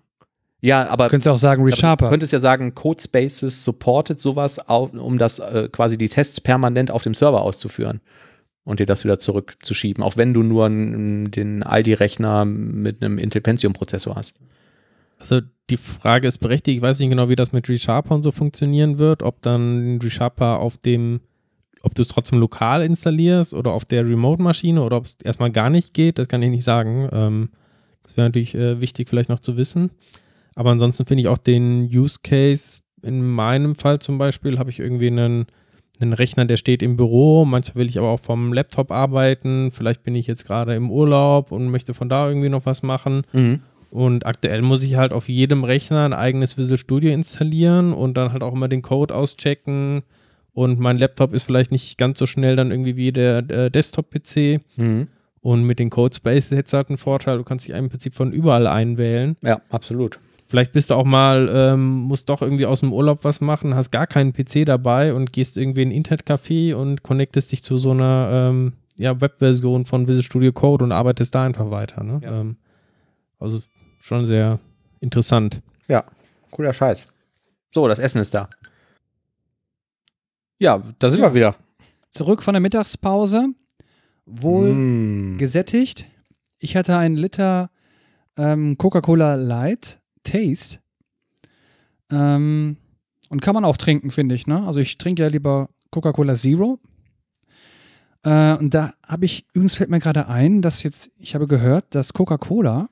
[0.61, 2.09] Ja, aber Du könntest auch sagen Du Resharper.
[2.11, 7.15] könntest ja sagen, Codespaces supportet sowas, um das äh, quasi die Tests permanent auf dem
[7.15, 8.01] Server auszuführen
[8.65, 14.17] und dir das wieder zurückzuschieben, auch wenn du nur den Aldi-Rechner mit einem Intel Pentium-Prozessor
[14.17, 14.35] hast.
[15.19, 15.41] Also
[15.71, 16.77] die Frage ist berechtigt.
[16.79, 19.23] Ich weiß nicht genau, wie das mit ReSharper und so funktionieren wird.
[19.23, 21.21] Ob dann ReSharper auf dem,
[21.85, 25.71] ob du es trotzdem lokal installierst oder auf der Remote-Maschine oder ob es erstmal gar
[25.71, 27.09] nicht geht, das kann ich nicht sagen.
[27.13, 27.49] Ähm,
[28.03, 29.91] das wäre natürlich äh, wichtig, vielleicht noch zu wissen.
[30.55, 34.79] Aber ansonsten finde ich auch den Use Case, in meinem Fall zum Beispiel, habe ich
[34.79, 35.47] irgendwie einen,
[36.01, 37.45] einen Rechner, der steht im Büro.
[37.45, 39.71] Manchmal will ich aber auch vom Laptop arbeiten.
[39.73, 43.23] Vielleicht bin ich jetzt gerade im Urlaub und möchte von da irgendwie noch was machen.
[43.91, 48.33] Und aktuell muss ich halt auf jedem Rechner ein eigenes Visual Studio installieren und dann
[48.33, 50.03] halt auch immer den Code auschecken.
[50.55, 54.61] Und mein Laptop ist vielleicht nicht ganz so schnell dann irgendwie wie der, der Desktop-PC.
[54.77, 55.09] Mhm.
[55.41, 58.33] Und mit den Codespaces hättest du halt einen Vorteil, du kannst dich im Prinzip von
[58.33, 59.37] überall einwählen.
[59.43, 60.19] Ja, absolut.
[60.47, 63.91] Vielleicht bist du auch mal, ähm, musst doch irgendwie aus dem Urlaub was machen, hast
[63.91, 67.91] gar keinen PC dabei und gehst irgendwie in ein Internetcafé und connectest dich zu so
[67.91, 72.05] einer ähm, ja, Webversion von Visual Studio Code und arbeitest da einfach weiter.
[72.05, 72.21] Ne?
[72.23, 72.41] Ja.
[72.41, 72.57] Ähm,
[73.39, 73.61] also
[74.01, 74.61] schon sehr
[75.01, 75.61] interessant.
[75.89, 76.05] Ja,
[76.51, 77.09] cooler Scheiß.
[77.73, 78.49] So, das Essen ist da.
[80.59, 81.31] Ja, da sind Ja.
[81.31, 81.57] wir wieder.
[82.11, 83.49] Zurück von der Mittagspause.
[84.27, 85.39] Wohl Mm.
[85.39, 86.07] gesättigt.
[86.59, 87.71] Ich hatte einen Liter
[88.37, 90.79] ähm, Coca-Cola Light Taste.
[92.11, 92.77] Ähm,
[93.31, 94.47] und kann man auch trinken, finde ich.
[94.47, 94.67] Ne?
[94.67, 96.79] Also ich trinke ja lieber Coca-Cola Zero.
[98.23, 101.95] Äh, und da habe ich, übrigens fällt mir gerade ein, dass jetzt, ich habe gehört,
[101.95, 102.89] dass Coca-Cola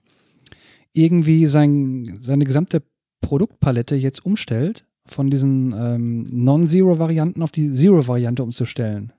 [0.92, 2.82] irgendwie sein, seine gesamte
[3.22, 9.12] Produktpalette jetzt umstellt, von diesen ähm, Non-Zero-Varianten auf die Zero-Variante umzustellen.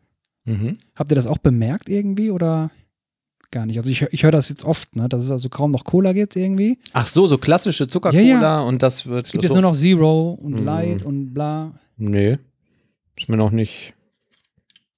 [0.45, 0.77] Mhm.
[0.95, 2.71] Habt ihr das auch bemerkt irgendwie oder
[3.51, 3.77] gar nicht?
[3.77, 6.35] Also ich, ich höre das jetzt oft, ne, dass es also kaum noch Cola gibt
[6.35, 6.79] irgendwie.
[6.93, 9.47] Ach so, so klassische Zuckercola Ja, und das wird Es gibt so.
[9.49, 10.65] jetzt nur noch Zero und Mhm.
[10.65, 11.79] Light und bla.
[11.97, 12.37] Nee,
[13.17, 13.93] ist mir noch nicht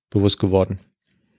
[0.10, 0.80] bewusst geworden.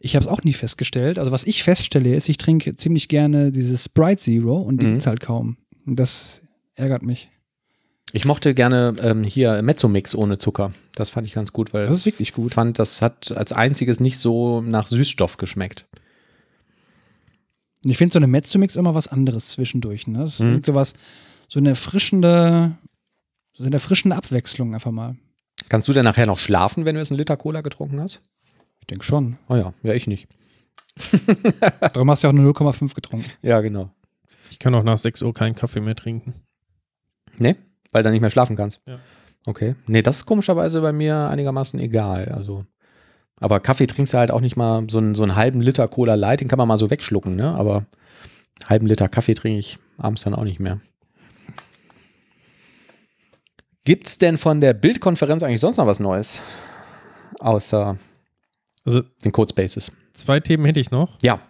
[0.00, 1.18] Ich habe es auch nie festgestellt.
[1.18, 4.90] Also was ich feststelle ist, ich trinke ziemlich gerne dieses Sprite Zero und die Mhm.
[4.92, 5.56] gibt's halt kaum.
[5.86, 6.42] Das
[6.74, 7.30] ärgert mich.
[8.12, 10.72] Ich mochte gerne ähm, hier Mezzomix ohne Zucker.
[10.94, 12.54] Das fand ich ganz gut, weil Das ist wirklich ich gut.
[12.54, 15.86] fand, das hat als einziges nicht so nach Süßstoff geschmeckt.
[17.84, 20.06] Ich finde so eine Mezzomix immer was anderes zwischendurch.
[20.06, 20.20] Ne?
[20.20, 20.46] Das ist Mhm.
[20.46, 20.94] irgendwie sowas,
[21.48, 22.76] so eine erfrischende,
[23.52, 25.16] so eine erfrischende Abwechslung einfach mal.
[25.68, 28.22] Kannst du denn nachher noch schlafen, wenn du jetzt einen Liter Cola getrunken hast?
[28.80, 29.36] Ich denke schon.
[29.48, 30.28] Oh ja, ja, ich nicht.
[31.80, 33.28] Darum hast du ja auch nur 0,5 getrunken.
[33.42, 33.90] Ja, genau.
[34.50, 36.34] Ich kann auch nach 6 Uhr keinen Kaffee mehr trinken.
[37.38, 37.56] Nee,
[37.96, 38.82] weil du nicht mehr schlafen kannst.
[38.86, 38.98] Ja.
[39.46, 39.74] Okay.
[39.86, 42.26] Nee, das ist komischerweise bei mir einigermaßen egal.
[42.28, 42.66] Also,
[43.40, 46.14] aber Kaffee trinkst du halt auch nicht mal so einen, so einen halben Liter Cola
[46.14, 47.54] Light, den kann man mal so wegschlucken, ne?
[47.54, 47.76] Aber
[48.60, 50.78] einen halben Liter Kaffee trinke ich abends dann auch nicht mehr.
[53.84, 56.42] Gibt's denn von der Bildkonferenz eigentlich sonst noch was Neues?
[57.38, 57.96] Außer
[58.84, 59.92] Also den Codespaces.
[60.14, 61.18] zwei Themen hätte ich noch.
[61.22, 61.40] Ja.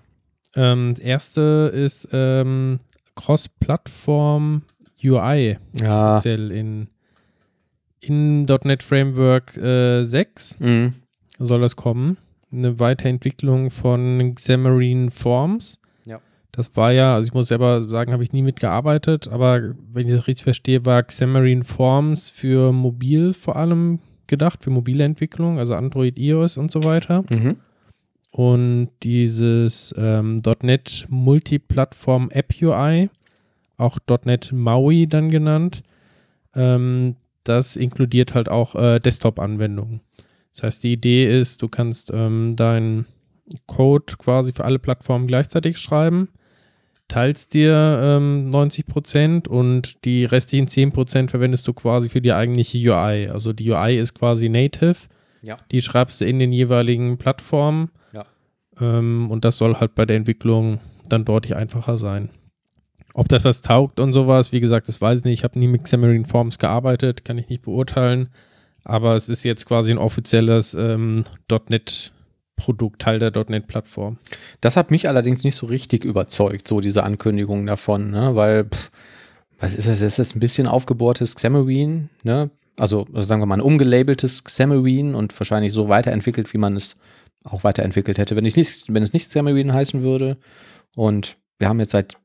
[0.55, 2.81] Ähm, das erste ist ähm,
[3.15, 4.63] Cross-Plattform
[5.11, 6.19] UI, Ja.
[6.21, 6.89] speziell in,
[8.01, 10.95] in .NET Framework äh, 6 Mhm.
[11.39, 12.19] soll das kommen.
[12.53, 15.81] Eine Weiterentwicklung von Xamarin Forms.
[16.07, 16.21] Ja.
[16.53, 20.15] Das war ja, also ich muss selber sagen, habe ich nie mitgearbeitet, aber wenn ich
[20.15, 23.99] das richtig verstehe, war Xamarin Forms für mobil vor allem
[24.29, 27.25] gedacht, für mobile Entwicklung, also Android, iOS und so weiter.
[27.31, 27.57] Mhm.
[28.31, 33.09] Und dieses ähm, .NET Multiplattform App UI,
[33.77, 35.83] auch .NET MAUI dann genannt,
[36.55, 40.01] ähm, das inkludiert halt auch äh, Desktop-Anwendungen.
[40.53, 43.07] Das heißt, die Idee ist, du kannst ähm, deinen
[43.67, 46.29] Code quasi für alle Plattformen gleichzeitig schreiben,
[47.09, 53.29] teilst dir ähm, 90% und die restlichen 10% verwendest du quasi für die eigentliche UI.
[53.29, 54.97] Also die UI ist quasi native.
[55.43, 55.57] Ja.
[55.71, 57.91] Die schreibst du in den jeweiligen Plattformen.
[58.13, 58.25] Ja.
[58.81, 62.31] Ähm, und das soll halt bei der Entwicklung dann deutlich einfacher sein.
[63.17, 65.39] Ob das was taugt und sowas, wie gesagt, das weiß ich nicht.
[65.41, 68.29] Ich habe nie mit Xamarin Forms gearbeitet, kann ich nicht beurteilen.
[68.85, 74.19] Aber es ist jetzt quasi ein offizielles ähm, .NET-Produkt, Teil der .NET-Plattform.
[74.61, 78.37] Das hat mich allerdings nicht so richtig überzeugt, so diese Ankündigung davon, ne?
[78.37, 78.91] weil, pff,
[79.59, 80.03] was ist das?
[80.03, 82.51] Ist das ein bisschen aufgebohrtes Xamarin, ne?
[82.79, 87.01] Also sagen wir mal ein umgelabeltes Xamarin und wahrscheinlich so weiterentwickelt, wie man es
[87.45, 90.37] auch weiterentwickelt hätte, wenn, ich nicht, wenn es nicht Xamarin heißen würde.
[90.95, 92.19] Und wir haben jetzt seit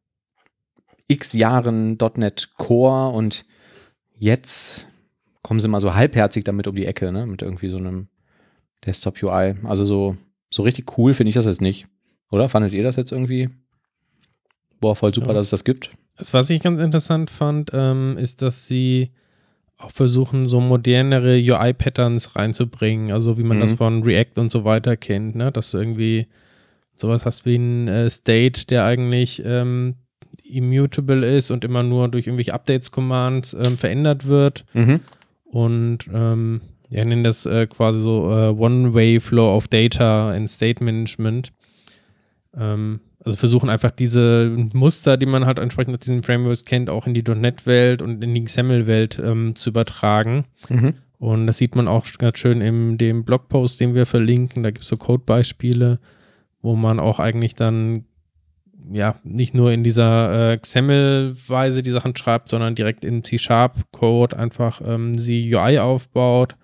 [1.11, 3.45] x Jahren .NET Core und
[4.17, 4.87] jetzt
[5.43, 7.25] kommen sie mal so halbherzig damit um die Ecke, ne?
[7.25, 8.07] Mit irgendwie so einem
[8.85, 9.55] Desktop UI.
[9.63, 10.15] Also so
[10.53, 11.87] So richtig cool finde ich das jetzt nicht.
[12.29, 12.49] Oder?
[12.49, 13.49] Fandet ihr das jetzt irgendwie?
[14.79, 15.33] Boah, voll super, Ja.
[15.35, 15.91] dass es das gibt.
[16.17, 19.11] Das, was ich ganz interessant fand, ähm, ist, dass sie
[19.77, 23.61] auch versuchen, so modernere UI-Patterns reinzubringen, also wie man Mhm.
[23.61, 25.51] das von React und so weiter kennt, ne?
[25.51, 26.27] dass du irgendwie
[26.95, 29.95] sowas hast wie ein äh, State, der eigentlich ähm,
[30.55, 34.99] immutable ist und immer nur durch irgendwelche Updates-Commands ähm, verändert wird Mhm.
[35.45, 41.53] und ähm, ja, nennen das äh, quasi so äh, One-Way-Flow of Data in State Management.
[42.57, 47.05] Ähm, also versuchen einfach diese Muster, die man halt entsprechend aus diesen Frameworks kennt, auch
[47.07, 50.45] in die .NET-Welt und in die XAML-Welt ähm, zu übertragen.
[50.69, 50.95] Mhm.
[51.19, 54.63] Und das sieht man auch ganz schön in dem Blogpost, den wir verlinken.
[54.63, 55.99] Da gibt es so Codebeispiele,
[56.63, 58.05] wo man auch eigentlich dann
[58.91, 64.81] ja nicht nur in dieser äh, XAML-Weise die Sachen schreibt, sondern direkt im C-Sharp-Code einfach
[64.85, 66.55] ähm, die UI aufbaut.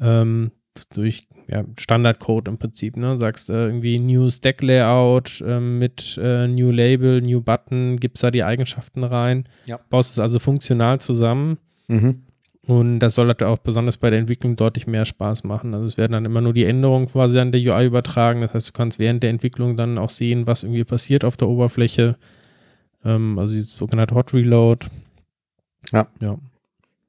[0.00, 0.52] Ähm,
[0.94, 3.16] durch ja, Standardcode im Prinzip, ne?
[3.18, 8.30] Sagst äh, irgendwie New Stack Layout ähm, mit äh, New Label, New Button, gibst da
[8.30, 9.80] die Eigenschaften rein, Ja.
[9.90, 11.58] baust es also funktional zusammen
[11.88, 12.24] Mhm.
[12.68, 15.72] Und das soll halt auch besonders bei der Entwicklung deutlich mehr Spaß machen.
[15.72, 18.42] Also es werden dann immer nur die Änderungen quasi an der UI übertragen.
[18.42, 21.48] Das heißt, du kannst während der Entwicklung dann auch sehen, was irgendwie passiert auf der
[21.48, 22.16] Oberfläche.
[23.06, 24.86] Ähm, also dieses sogenannte Hot Reload.
[25.92, 26.06] Ja.
[26.20, 26.36] ja.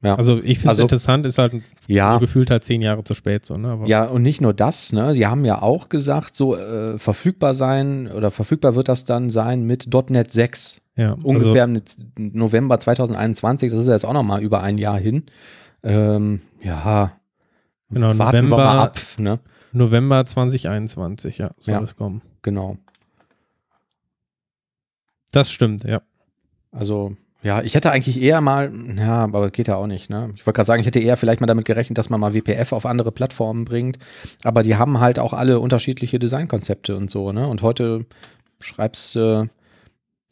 [0.02, 0.16] Ja.
[0.16, 1.54] Also ich finde es Also- interessant, ist halt
[1.88, 2.20] Ja.
[2.20, 3.68] gefühlt halt zehn Jahre zu spät so, ne?
[3.68, 5.14] Aber Ja, und nicht nur das, ne?
[5.14, 9.64] Sie haben ja auch gesagt, so äh, verfügbar sein oder verfügbar wird das dann sein
[9.64, 10.89] mit .NET 6.
[11.00, 11.82] ja, Ungefähr im
[12.18, 15.24] November 2021, das ist ja jetzt auch noch mal über ein Jahr hin.
[15.84, 17.14] Ähm, ja,
[17.90, 19.32] Genau, warten November- wir mal ab, ne?
[19.32, 19.42] Also
[19.72, 21.82] November 2021, ja, soll Ja.
[21.84, 22.22] es kommen.
[22.42, 22.78] Genau.
[25.32, 26.02] Das stimmt, ja.
[26.72, 30.30] Also, ja, ich hätte eigentlich eher mal, ja, aber geht ja auch nicht, ne?
[30.36, 32.74] Ich wollte gerade sagen, ich hätte eher vielleicht mal damit gerechnet, dass man mal WPF
[32.74, 33.98] auf andere Plattformen bringt.
[34.44, 37.48] Aber die haben halt auch alle unterschiedliche Designkonzepte und so, ne?
[37.48, 38.06] Und heute
[38.60, 39.48] schreibst du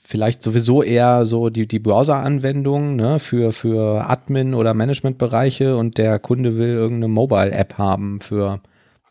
[0.07, 6.17] vielleicht sowieso eher so die, die Browser-Anwendung, ne, für, für Admin- oder Managementbereiche und der
[6.17, 8.61] Kunde will irgendeine Mobile-App haben für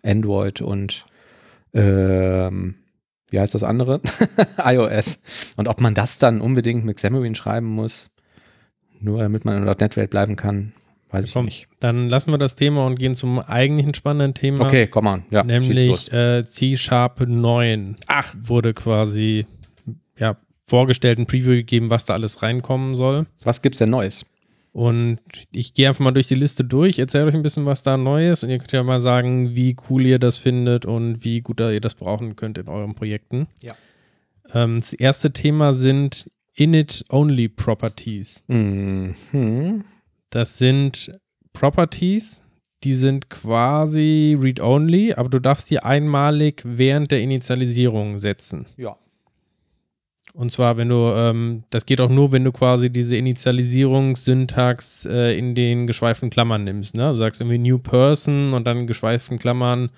[0.03, 1.05] Android und
[1.75, 2.77] ähm,
[3.29, 4.01] wie heißt das andere?
[4.65, 5.21] iOS.
[5.59, 8.17] Und ob man das dann unbedingt mit Xamarin schreiben muss,
[8.99, 10.73] nur damit man in der .NET-Welt bleiben kann,
[11.11, 11.69] weiß ich Komm, nicht.
[11.79, 14.65] dann lassen wir das Thema und gehen zum eigentlichen spannenden Thema.
[14.65, 15.23] Okay, komm mal.
[15.29, 17.97] Ja, nämlich äh, C-Sharp 9.
[18.07, 18.35] Ach.
[18.43, 19.45] Wurde quasi
[20.19, 23.27] ja, vorgestellt, ein Preview gegeben, was da alles reinkommen soll.
[23.43, 24.27] Was gibt's denn Neues?
[24.73, 25.21] Und
[25.53, 28.31] ich gehe einfach mal durch die Liste durch, erzähle euch ein bisschen, was da neu
[28.31, 31.61] ist und ihr könnt ja mal sagen, wie cool ihr das findet und wie gut
[31.61, 33.47] ihr das brauchen könnt in euren Projekten.
[33.63, 33.75] Ja.
[34.53, 38.45] Ähm, das erste Thema sind Init-Only Properties.
[38.49, 39.85] Mhm.
[40.29, 41.11] Das sind
[41.55, 42.43] Properties,
[42.85, 48.67] die sind quasi read-only, aber du darfst die einmalig während der Initialisierung setzen.
[48.77, 48.99] Ja.
[50.37, 55.39] Und zwar, wenn du, ähm, das geht auch nur, wenn du quasi diese Initialisierungssyntax äh,
[55.39, 56.95] in den geschweiften Klammern nimmst.
[56.95, 57.09] Ne?
[57.09, 59.89] Du sagst irgendwie New Person und dann geschweiften Klammern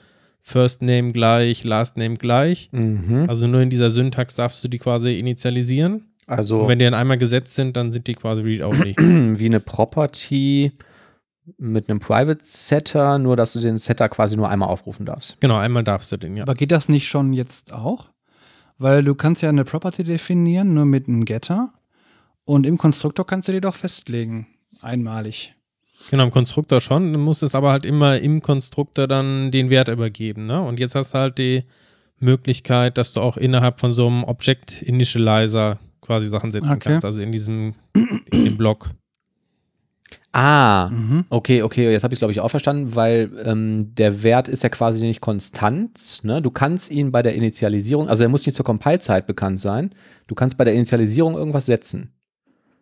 [0.41, 2.69] First Name gleich, Last Name gleich.
[2.71, 3.25] Mhm.
[3.29, 6.05] Also nur in dieser Syntax darfst du die quasi initialisieren.
[6.29, 8.95] Also Und wenn die dann einmal gesetzt sind, dann sind die quasi read-only.
[8.97, 10.71] wie eine Property
[11.57, 15.41] mit einem Private Setter, nur dass du den Setter quasi nur einmal aufrufen darfst.
[15.41, 16.45] genau, einmal darfst du den, ja.
[16.45, 18.11] Aber geht das nicht schon jetzt auch?
[18.79, 21.73] Weil du kannst ja eine Property definieren, nur mit einem Getter.
[22.45, 24.47] Und im Konstruktor kannst du die doch festlegen.
[24.81, 25.55] Einmalig.
[26.11, 27.13] Genau, im Konstruktor schon.
[27.13, 30.47] Du musst es aber halt immer im Konstruktor dann den Wert übergeben.
[30.47, 30.63] Ne?
[30.63, 31.65] Und jetzt hast du halt die
[32.21, 36.79] Möglichkeit, dass du auch innerhalb von so einem Object Initializer quasi Sachen setzen Okay.
[36.91, 37.05] kannst.
[37.05, 37.75] Also in diesem
[38.33, 38.91] in dem Block.
[40.33, 41.25] Ah, Mhm.
[41.31, 44.63] okay, okay, jetzt habe ich es, glaube ich, auch verstanden, weil ähm, der Wert ist
[44.63, 46.21] ja quasi nicht konstant.
[46.23, 46.43] Ne?
[46.43, 49.91] Du kannst ihn bei der Initialisierung, also er muss nicht zur Compile-Zeit bekannt sein,
[50.27, 52.13] du kannst bei der Initialisierung irgendwas setzen.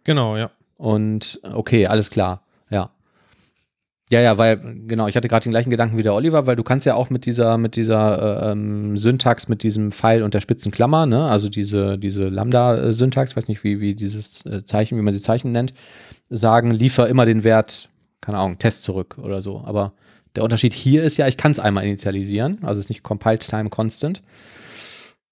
[0.05, 0.51] Genau, ja.
[0.77, 2.91] Und okay, alles klar, ja.
[4.11, 6.63] Ja, ja, weil, genau, ich hatte gerade den gleichen Gedanken wie der Oliver, weil du
[6.63, 10.41] kannst ja auch mit dieser, mit dieser äh, ähm, Syntax, mit diesem Pfeil und der
[10.41, 15.03] spitzen Klammer, ne, also diese, diese Lambda-Syntax, weiß nicht, wie, wie dieses äh, Zeichen, wie
[15.03, 15.75] man sie Zeichen nennt,
[16.31, 17.89] sagen, liefer immer den Wert,
[18.21, 19.63] keine Ahnung, Test zurück oder so.
[19.65, 19.93] Aber
[20.35, 23.41] der Unterschied hier ist ja, ich kann es einmal initialisieren, also es ist nicht Compiled
[23.41, 24.23] Time Constant.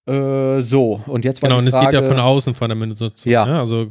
[0.06, 3.10] Äh, so, und jetzt war Genau, und es geht ja von außen von der Benutzung.
[3.24, 3.46] Ja.
[3.46, 3.58] Ne?
[3.58, 3.88] Also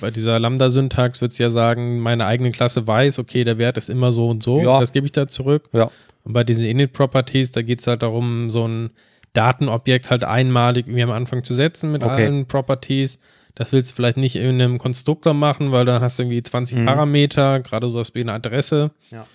[0.00, 3.88] bei dieser Lambda-Syntax wird es ja sagen, meine eigene Klasse weiß, okay, der Wert ist
[3.88, 4.80] immer so und so, Ja.
[4.80, 5.68] das gebe ich da zurück.
[5.72, 5.90] Ja.
[6.24, 8.90] Und bei diesen Init-Properties, da geht es halt darum, so ein
[9.34, 12.26] Datenobjekt halt einmalig irgendwie am Anfang zu setzen mit Okay.
[12.26, 13.20] allen Properties.
[13.54, 16.78] Das willst du vielleicht nicht in einem Konstruktor machen, weil dann hast du irgendwie 20
[16.78, 16.86] Mhm.
[16.86, 18.90] Parameter, gerade sowas wie eine Adresse.
[19.10, 19.26] Ja.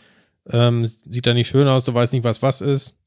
[0.50, 2.98] Ähm, sieht da nicht schön aus, du weißt nicht, was was ist.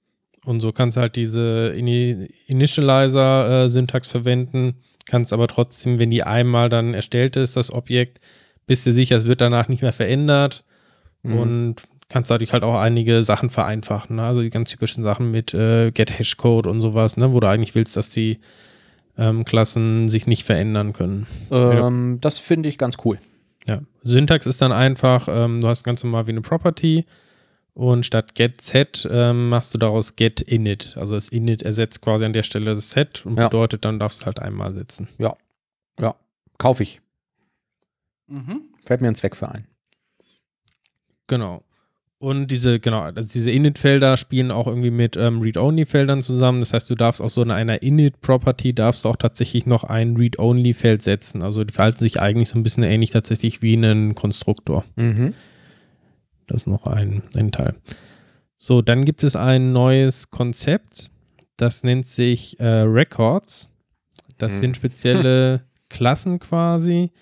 [0.45, 6.69] Und so kannst du halt diese Ini Initializer-Syntax verwenden, kannst aber trotzdem, wenn die einmal
[6.69, 8.21] dann erstellt ist, das Objekt,
[8.67, 10.65] bist du sicher, es wird danach nicht mehr verändert
[11.23, 11.39] Mhm.
[11.39, 11.77] und
[12.09, 14.17] kannst dadurch halt auch einige Sachen vereinfachen.
[14.17, 14.23] Ne?
[14.25, 17.33] Also die ganz typischen Sachen mit äh, Get Hashcode und sowas, ne?
[17.33, 18.39] wo du eigentlich willst, dass die
[19.21, 21.27] ähm, Klassen sich nicht verändern können.
[21.53, 23.19] Ähm, Das finde ich ganz cool.
[23.69, 23.81] Ja.
[24.03, 27.05] Syntax ist dann einfach, ähm, du hast ganz normal wie eine Property
[27.75, 30.97] und statt get set ähm, machst du daraus get init.
[30.97, 33.47] Also das init ersetzt quasi an der Stelle das set und Ja.
[33.49, 35.09] bedeutet, dann darfst du halt einmal setzen.
[35.19, 35.37] Ja.
[36.01, 36.17] Ja.
[36.59, 37.01] Kaufe ich.
[38.27, 38.63] Mhm.
[38.85, 39.67] Fällt mir ein Zweck für ein.
[41.27, 41.63] Genau.
[42.23, 46.61] Und diese, genau, also diese Init-Felder spielen auch irgendwie mit ähm, Read-Only-Feldern zusammen.
[46.61, 51.03] Das heißt, du darfst aus so einer Init-Property darfst du auch tatsächlich noch ein Read-Only-Feld
[51.03, 51.43] setzen.
[51.43, 54.85] Also die verhalten sich eigentlich so ein bisschen ähnlich tatsächlich wie ein Konstruktor.
[54.97, 55.33] Mhm.
[56.47, 57.75] Das ist noch ein, ein Teil.
[58.59, 61.11] So, dann gibt es ein neues Konzept.
[61.57, 63.71] Das nennt sich äh, Records.
[64.37, 64.61] Das Hm.
[64.61, 67.13] sind spezielle Klassen quasi,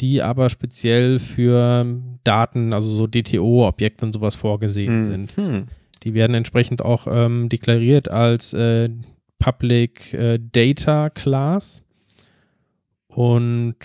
[0.00, 1.84] die aber speziell für
[2.24, 5.36] Daten, also so DTO-Objekte und sowas vorgesehen sind.
[5.36, 5.66] Hm.
[6.02, 8.88] Die werden entsprechend auch ähm, deklariert als äh,
[9.38, 11.82] Public äh, Data Class.
[13.08, 13.76] Und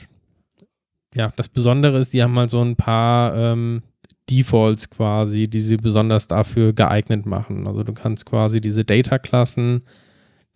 [1.14, 3.82] ja, das Besondere ist, die haben mal so ein paar ähm,
[4.30, 7.68] Defaults quasi, die sie besonders dafür geeignet machen.
[7.68, 9.84] Also du kannst quasi diese Data-Klassen,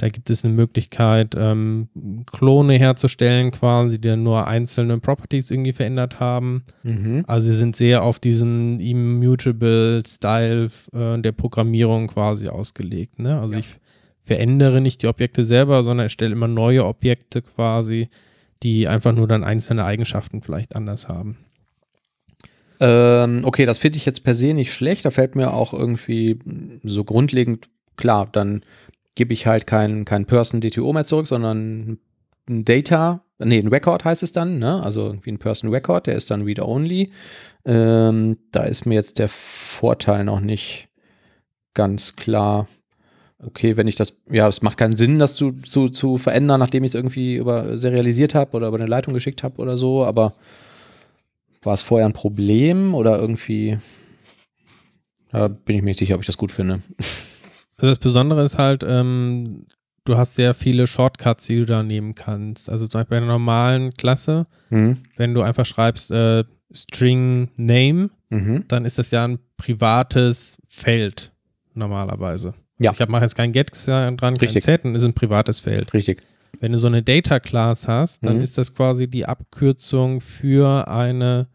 [0.01, 1.87] da gibt es eine Möglichkeit, ähm,
[2.25, 6.63] Klone herzustellen quasi, die dann nur einzelne Properties irgendwie verändert haben.
[6.81, 7.23] Mhm.
[7.27, 13.19] Also sie sind sehr auf diesen immutable Style äh, der Programmierung quasi ausgelegt.
[13.19, 13.39] Ne?
[13.39, 13.75] Also ich
[14.21, 18.09] verändere nicht die Objekte selber, sondern erstelle immer neue Objekte quasi,
[18.63, 21.37] die einfach nur dann einzelne Eigenschaften vielleicht anders haben.
[22.79, 25.05] Ähm, okay, das finde ich jetzt per se nicht schlecht.
[25.05, 26.39] Da fällt mir auch irgendwie
[26.83, 28.63] so grundlegend klar, dann
[29.15, 31.99] gebe ich halt kein, kein Person-DTO mehr zurück, sondern
[32.49, 34.81] ein Data, nee, ein Record heißt es dann, ne?
[34.83, 37.11] Also irgendwie ein Person-Record, der ist dann Read-Only.
[37.65, 40.89] Ähm, da ist mir jetzt der Vorteil noch nicht
[41.73, 42.67] ganz klar.
[43.43, 46.83] Okay, wenn ich das, ja, es macht keinen Sinn, das zu, zu, zu verändern, nachdem
[46.83, 50.35] ich es irgendwie über serialisiert habe oder über eine Leitung geschickt habe oder so, aber
[51.63, 53.77] war es vorher ein Problem oder irgendwie?
[55.31, 56.81] Da bin ich mir nicht sicher, ob ich das gut finde.
[57.81, 59.65] Also das Besondere ist halt, ähm,
[60.05, 62.69] du hast sehr viele Shortcuts, die du da nehmen kannst.
[62.69, 64.97] Also zum Beispiel bei einer normalen Klasse, Mhm.
[65.17, 68.65] wenn du einfach schreibst äh, String Name, Mhm.
[68.67, 71.31] dann ist das ja ein privates Feld
[71.73, 72.53] normalerweise.
[72.79, 72.91] Ja.
[72.93, 74.63] Ich mache jetzt kein Get dran, kein Richtig.
[74.63, 75.93] Set, und ist ein privates Feld.
[75.93, 76.21] Richtig.
[76.59, 78.43] Wenn du so eine Data Class hast, dann Mhm.
[78.43, 81.47] ist das quasi die Abkürzung für eine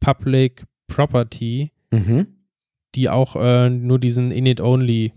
[0.00, 2.26] Public Property, Mhm.
[2.94, 5.12] die auch äh, nur diesen Init-Only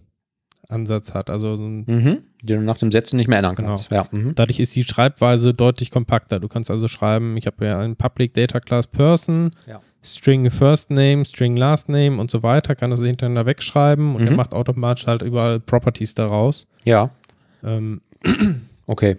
[0.70, 1.30] Ansatz hat.
[1.30, 2.20] Also so Mhm.
[2.42, 3.70] Die du nach dem Setzen nicht mehr ändern Genau.
[3.70, 3.92] kannst.
[3.92, 4.06] Ja.
[4.12, 4.34] Mhm.
[4.36, 6.40] dadurch ist die Schreibweise deutlich kompakter.
[6.40, 9.82] Du kannst also schreiben, ich habe ja einen Public Data Class Person, Ja.
[10.04, 14.28] String First Name, String Last Name und so weiter, kann das hintereinander wegschreiben und Mhm.
[14.28, 16.68] er macht automatisch halt überall Properties daraus.
[16.84, 17.10] ja.
[17.64, 18.02] Ähm,
[18.88, 19.18] Okay.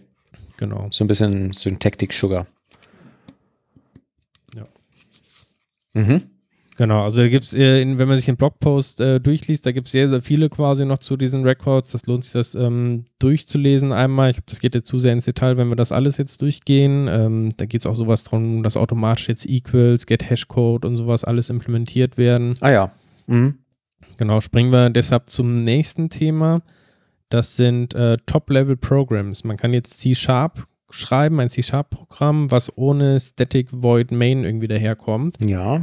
[0.56, 0.86] genau.
[0.92, 2.46] So ein bisschen Syntactic Sugar.
[4.54, 4.64] Ja.
[5.94, 6.22] Mhm.
[6.76, 9.88] Genau, also da gibt es, äh, wenn man sich den Blogpost äh, durchliest, da gibt
[9.88, 11.92] es sehr, sehr viele quasi noch zu diesen Records.
[11.92, 14.30] Das lohnt sich, das ähm, durchzulesen einmal.
[14.30, 17.08] Ich glaube, das geht jetzt zu sehr ins Detail, wenn wir das alles jetzt durchgehen.
[17.08, 21.24] Ähm, da geht es auch sowas drum, dass automatisch jetzt Equals, Get Hashcode und sowas
[21.24, 22.56] alles implementiert werden.
[22.60, 22.92] Ah ja.
[23.26, 23.54] Mhm.
[24.18, 26.60] Genau, springen wir deshalb zum nächsten Thema.
[27.30, 29.44] Das sind äh, Top-Level-Programs.
[29.44, 35.36] Man kann jetzt C-Sharp schreiben, ein C-Sharp-Programm, was ohne Static Void Main irgendwie daherkommt.
[35.40, 35.80] Ja.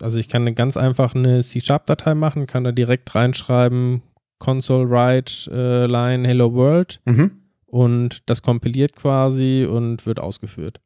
[0.00, 4.02] Also ich kann ganz einfach eine C-Sharp-Datei machen, kann da direkt reinschreiben,
[4.38, 7.32] console write äh, line hello world Mhm.
[7.66, 10.80] und das kompiliert quasi und wird ausgeführt.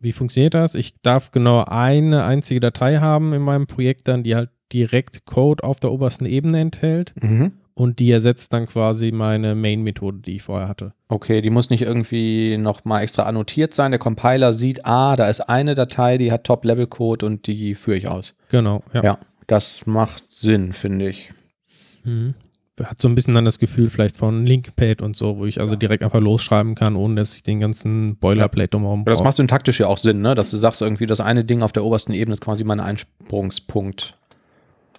[0.00, 0.74] Wie funktioniert das?
[0.74, 5.64] Ich darf genau eine einzige Datei haben in meinem Projekt dann, die halt direkt Code
[5.64, 7.52] auf der obersten Ebene enthält Mhm.
[7.78, 10.94] Und die ersetzt dann quasi meine Main-Methode, die ich vorher hatte.
[11.06, 13.92] Okay, die muss nicht irgendwie nochmal extra annotiert sein.
[13.92, 18.08] Der Compiler sieht, ah, da ist eine Datei, die hat Top-Level-Code und die führe ich
[18.08, 18.36] aus.
[18.48, 19.04] Genau, ja.
[19.04, 21.30] Ja, das macht Sinn, finde ich.
[22.02, 22.34] Mhm.
[22.82, 25.76] Hat so ein bisschen dann das Gefühl vielleicht von Linkpad und so, wo ich also
[25.76, 29.28] direkt einfach losschreiben kann, ohne dass ich den ganzen Boilerplate drumherum Aber das brauche.
[29.28, 30.34] macht syntaktisch ja auch Sinn, ne?
[30.34, 34.16] dass du sagst irgendwie, das eine Ding auf der obersten Ebene ist quasi mein Einsprungspunkt.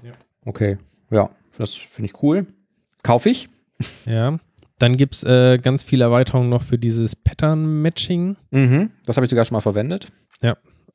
[0.01, 0.11] Ja.
[0.45, 0.77] Okay,
[1.11, 2.47] ja, das finde ich cool.
[3.03, 3.49] Kaufe ich.
[4.05, 4.39] Ja.
[4.77, 8.37] Dann gibt es äh, ganz viele Erweiterungen noch für dieses Pattern-Matching.
[8.51, 8.91] Mhm.
[9.05, 10.07] Das habe ich sogar schon mal verwendet.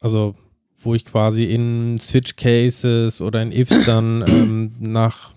[0.00, 0.34] Also,
[0.78, 5.34] wo ich quasi in Switch-Cases oder in Ifs dann ähm, nach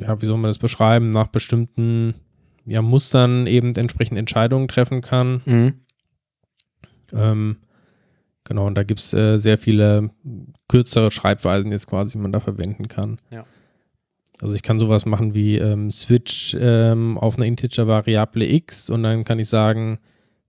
[0.00, 2.14] ja, wie soll man das beschreiben, nach bestimmten
[2.66, 5.42] ja, Mustern eben entsprechend Entscheidungen treffen kann.
[5.44, 5.74] Mhm.
[7.12, 7.56] Ähm,
[8.44, 10.10] genau, und da gibt es äh, sehr viele
[10.68, 13.18] kürzere Schreibweisen jetzt quasi, die man da verwenden kann.
[13.30, 13.44] Ja.
[14.40, 19.24] Also ich kann sowas machen wie ähm, Switch ähm, auf eine Integer-Variable x und dann
[19.24, 19.98] kann ich sagen,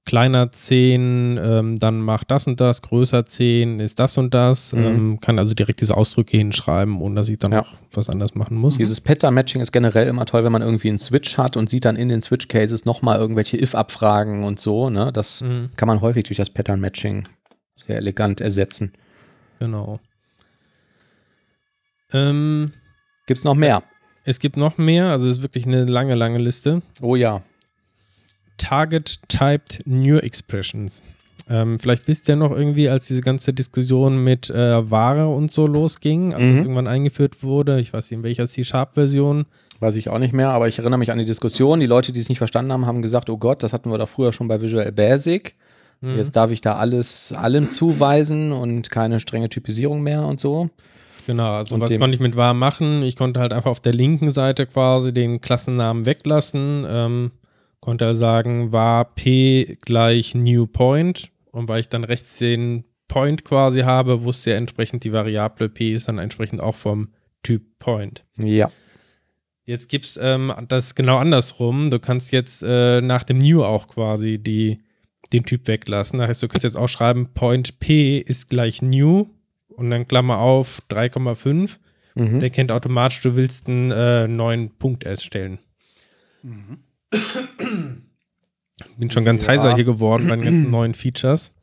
[0.06, 4.74] kleiner 10, ähm, dann macht das und das, größer 10 ist das und das.
[4.74, 4.84] Mhm.
[4.86, 7.58] Ähm, kann also direkt diese Ausdrücke hinschreiben, ohne dass ich dann Ja.
[7.60, 8.78] noch was anderes machen muss.
[8.78, 11.96] Dieses Pattern-Matching ist generell immer toll, wenn man irgendwie einen Switch hat und sieht dann
[11.96, 14.90] in den Switch-Cases nochmal irgendwelche If-Abfragen und so.
[14.90, 15.12] Ne?
[15.14, 17.28] Das Mhm, kann man häufig durch das Pattern-Matching
[17.88, 18.94] sehr elegant ersetzen.
[19.60, 20.00] genau.
[22.14, 22.74] Ähm,
[23.26, 23.84] Gibt es noch mehr?
[24.28, 26.82] es gibt noch mehr, also es ist wirklich eine lange, lange Liste.
[27.01, 27.43] Oh ja.
[28.57, 31.03] Target-Typed New Expressions.
[31.47, 35.67] Ähm, vielleicht wisst ihr noch irgendwie, als diese ganze Diskussion mit äh, Ware und so
[35.67, 36.53] losging, als Mhm.
[36.53, 39.45] es irgendwann eingeführt wurde, ich weiß nicht, in welcher C-Sharp-Version,
[39.82, 41.82] Weiß ich auch nicht mehr, aber ich erinnere mich an die Diskussion.
[41.82, 44.07] Die Leute, die es nicht verstanden haben, haben gesagt, oh Gott, das hatten wir doch
[44.07, 45.53] früher schon bei Visual Basic.
[45.99, 46.15] Mhm.
[46.15, 50.69] Jetzt darf ich da alles allem zuweisen und keine strenge Typisierung mehr und so.
[51.26, 53.01] Genau, also Und was konnte ich mit var machen?
[53.01, 57.32] Ich konnte halt einfach auf der linken Seite quasi den Klassennamen weglassen, ähm,
[57.80, 63.45] konnte also sagen, var p gleich new point und weil ich dann rechts den Point
[63.45, 67.09] quasi habe, wusste er entsprechend die Variable p ist dann entsprechend auch vom
[67.43, 68.23] Typ Point.
[68.38, 68.69] Ja.
[69.65, 71.89] Jetzt gibt es ähm, das genau andersrum.
[71.89, 74.78] Du kannst jetzt äh, nach dem New auch quasi die,
[75.34, 76.19] den Typ weglassen.
[76.19, 79.35] Das heißt, du kannst jetzt auch schreiben, Point P ist gleich New
[79.76, 81.78] und dann Klammer auf 3,5.
[82.15, 82.39] Mhm.
[82.39, 85.59] Der kennt automatisch, du willst einen äh, neuen Punkt erstellen.
[88.97, 89.49] Bin schon ganz Ja.
[89.49, 91.53] heiser hier geworden bei den ganzen neuen Features.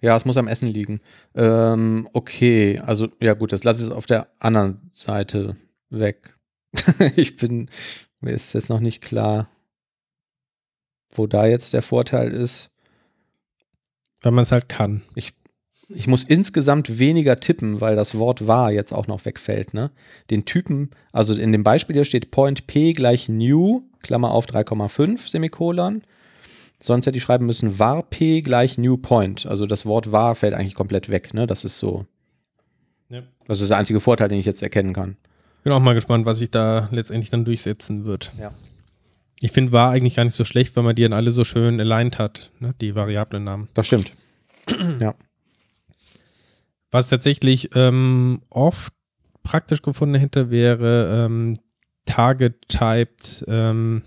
[0.00, 1.00] Ja, es muss am Essen liegen.
[1.34, 5.56] Ähm, okay, also ja gut, das lasse ich auf der anderen Seite
[5.90, 6.36] weg.
[7.16, 7.70] ich bin,
[8.20, 9.48] mir ist jetzt noch nicht klar,
[11.12, 12.74] wo da jetzt der Vorteil ist.
[14.22, 15.02] Weil man es halt kann.
[15.14, 15.34] Ich
[16.06, 19.74] muss insgesamt weniger tippen, weil das Wort war jetzt auch noch wegfällt.
[19.74, 19.90] Ne?
[20.30, 25.28] Den Typen, also in dem Beispiel hier steht Point P gleich New, Klammer auf 3,5,
[25.28, 26.02] Semikolon.
[26.80, 29.46] Sonst hätte ich schreiben müssen var P gleich New Point.
[29.46, 31.32] Also das Wort var fällt eigentlich komplett weg.
[31.34, 31.46] Ne?
[31.46, 32.06] Das ist so.
[33.08, 33.22] Ja.
[33.46, 35.16] Das ist der einzige Vorteil, den ich jetzt erkennen kann.
[35.62, 38.32] Bin auch mal gespannt, was sich da letztendlich dann durchsetzen wird.
[38.38, 38.50] Ja.
[39.40, 41.80] Ich finde, war eigentlich gar nicht so schlecht, weil man die dann alle so schön
[41.80, 42.74] aligned hat, ne?
[42.80, 43.68] die Variablennamen.
[43.74, 44.12] Das stimmt.
[46.92, 48.92] Was tatsächlich ähm, oft
[49.42, 51.56] praktisch gefunden hätte, wäre ähm,
[52.04, 54.02] Target-Typed, ähm,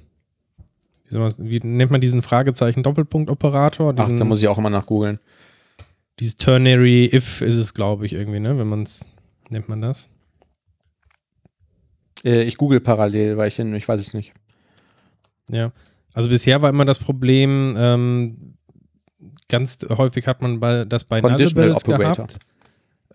[1.10, 3.94] wie, wie nennt man diesen Fragezeichen-Doppelpunkt-Operator?
[3.96, 5.20] Ach, Diesen, da muss ich auch immer nach googeln.
[6.20, 8.58] Dieses Ternary If ist es, glaube ich, irgendwie, ne?
[8.58, 9.06] Wenn man es,
[9.50, 10.10] nennt man das?
[12.24, 14.34] Äh, ich google parallel, weil ich, ich weiß es nicht.
[15.50, 15.72] Ja.
[16.14, 18.56] Also bisher war immer das Problem, ähm,
[19.50, 22.28] ganz häufig hat man das bei Nullables Operator.
[22.28, 22.40] gehabt.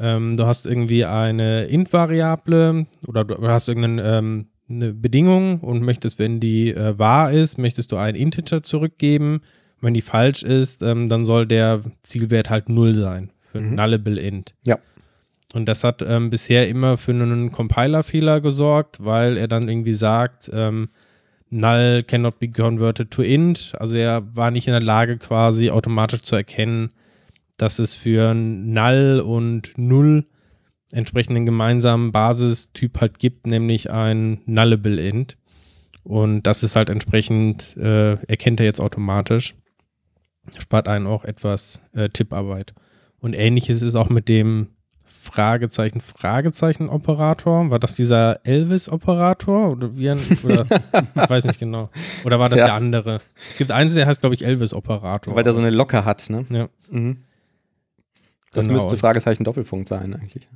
[0.01, 6.19] Ähm, du hast irgendwie eine Int-Variable oder du hast irgendeine ähm, eine Bedingung und möchtest,
[6.19, 9.43] wenn die äh, wahr ist, möchtest du einen Integer zurückgeben.
[9.81, 13.75] Wenn die falsch ist, ähm, dann soll der Zielwert halt 0 sein für Mhm.
[13.75, 14.55] Nullable Int.
[14.63, 14.79] Ja.
[15.53, 20.49] Und das hat ähm, bisher immer für einen Compiler-Fehler gesorgt, weil er dann irgendwie sagt,
[20.55, 20.89] ähm,
[21.51, 23.73] null cannot be converted to int.
[23.79, 26.91] Also er war nicht in der Lage, quasi automatisch zu erkennen,
[27.61, 30.27] dass es für null und null
[30.93, 35.37] entsprechenden gemeinsamen Basistyp halt gibt, nämlich ein nullable int.
[36.03, 39.55] Und das ist halt entsprechend, äh, erkennt er jetzt automatisch.
[40.59, 42.75] Spart einen auch etwas äh, Tipparbeit.
[43.21, 44.69] Und ähnliches ist auch mit dem
[45.05, 47.71] Fragezeichen, Fragezeichen-Operator.
[47.71, 49.71] War das dieser Elvis-Operator?
[49.73, 50.65] Oder wie ein, oder,
[51.15, 51.91] ich weiß nicht genau.
[52.25, 52.65] Oder war das Ja.
[52.67, 53.19] der andere?
[53.51, 55.37] Es gibt eins, der heißt, glaube ich, Elvis-Operator.
[55.37, 56.47] Weil der so eine Locke hat, ne?
[56.49, 56.69] Ja.
[56.91, 57.19] Mhm.
[58.53, 58.77] Das Genau.
[58.77, 60.49] müsste Fragezeichen Doppelpunkt sein, eigentlich.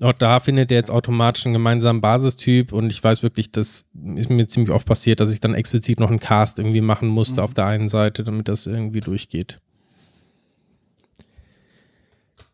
[0.00, 4.30] Auch da findet er jetzt automatisch einen gemeinsamen Basistyp und ich weiß wirklich, das ist
[4.30, 7.44] mir ziemlich oft passiert, dass ich dann explizit noch einen Cast irgendwie machen musste Mhm.
[7.44, 9.60] auf der einen Seite, damit das irgendwie durchgeht.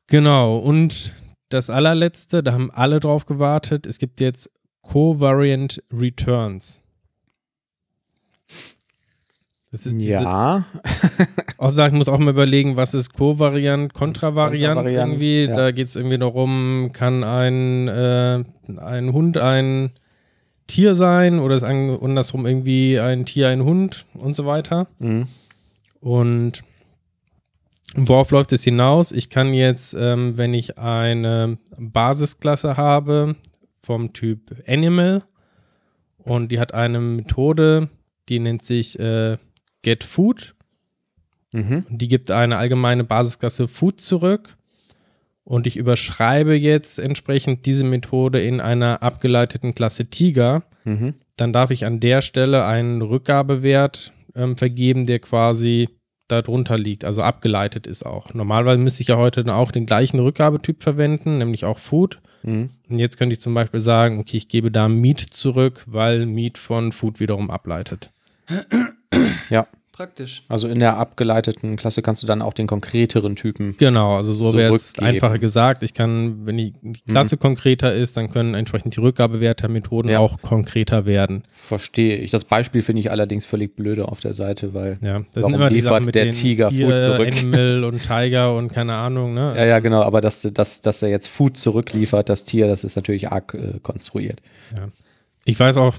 [0.08, 1.14] Genau, und
[1.48, 4.50] das allerletzte, da haben alle drauf gewartet, es gibt jetzt
[4.82, 6.80] Covariant Returns.
[9.72, 10.64] Das ist diese, Ja,
[11.58, 15.44] auch sagen, ich muss auch mal überlegen, was ist Covariant, Kontravariant Kontravariant, irgendwie.
[15.44, 15.54] ja.
[15.54, 18.44] Da geht es irgendwie darum, kann ein, äh,
[18.78, 19.90] ein Hund ein
[20.66, 24.88] Tier sein oder ist ein, andersrum irgendwie ein Tier ein Hund und so weiter.
[24.98, 25.26] mhm.
[26.00, 26.62] Und
[27.96, 29.10] worauf läuft es hinaus?
[29.10, 33.34] Ich kann jetzt, ähm, wenn ich eine Basisklasse habe
[33.82, 35.22] vom Typ Animal
[36.18, 37.88] Und die hat eine Methode,
[38.28, 39.38] die nennt sich äh,
[39.82, 40.54] Get Food.
[41.52, 41.84] Mhm.
[41.88, 44.56] Die gibt eine allgemeine Basisklasse Food zurück.
[45.44, 50.64] Und ich überschreibe jetzt entsprechend diese Methode in einer abgeleiteten Klasse Tiger.
[50.84, 51.14] Mhm.
[51.36, 55.88] Dann darf ich an der Stelle einen Rückgabewert ähm, vergeben, der quasi
[56.28, 58.34] darunter liegt, also abgeleitet ist auch.
[58.34, 62.20] Normalerweise müsste ich ja heute dann auch den gleichen Rückgabetyp verwenden, nämlich auch Food.
[62.42, 62.70] Mhm.
[62.88, 66.58] Und jetzt könnte ich zum Beispiel sagen, okay, ich gebe da Meat zurück, weil Meat
[66.58, 68.10] von Food wiederum ableitet.
[69.50, 69.66] Ja.
[69.96, 70.42] Praktisch.
[70.48, 73.74] Also in der abgeleiteten Klasse kannst du dann auch den konkreteren Typen.
[73.78, 75.82] Genau, also so wäre es einfacher gesagt.
[75.82, 80.10] Ich kann, wenn die die Klasse konkreter ist, dann können entsprechend die Rückgabewerte der Methoden
[80.10, 80.18] Ja.
[80.18, 81.44] auch konkreter werden.
[81.48, 82.30] Verstehe ich.
[82.30, 84.98] Das Beispiel finde ich allerdings völlig blöde auf der Seite, weil.
[85.00, 87.32] Ja, das Warum sind immer die liefert Sachen mit der den Tiger Tier, Food zurück?
[87.32, 89.54] Animal und Tiger und keine Ahnung, ne?
[89.56, 90.02] Ja, ja, genau.
[90.02, 93.78] Aber dass, dass, dass er jetzt Food zurückliefert, das Tier, das ist natürlich arg äh,
[93.80, 94.42] konstruiert.
[95.46, 95.94] Ich weiß auch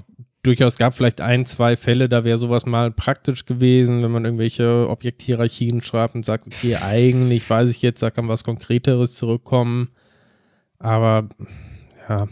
[0.48, 4.88] durchaus, gab vielleicht ein, zwei Fälle, da wäre sowas mal praktisch gewesen, wenn man irgendwelche
[4.88, 9.88] Objekthierarchien schreibt und sagt, okay, eigentlich weiß ich jetzt, da kann was Konkreteres zurückkommen.
[10.78, 11.28] Aber
[12.08, 12.28] ja,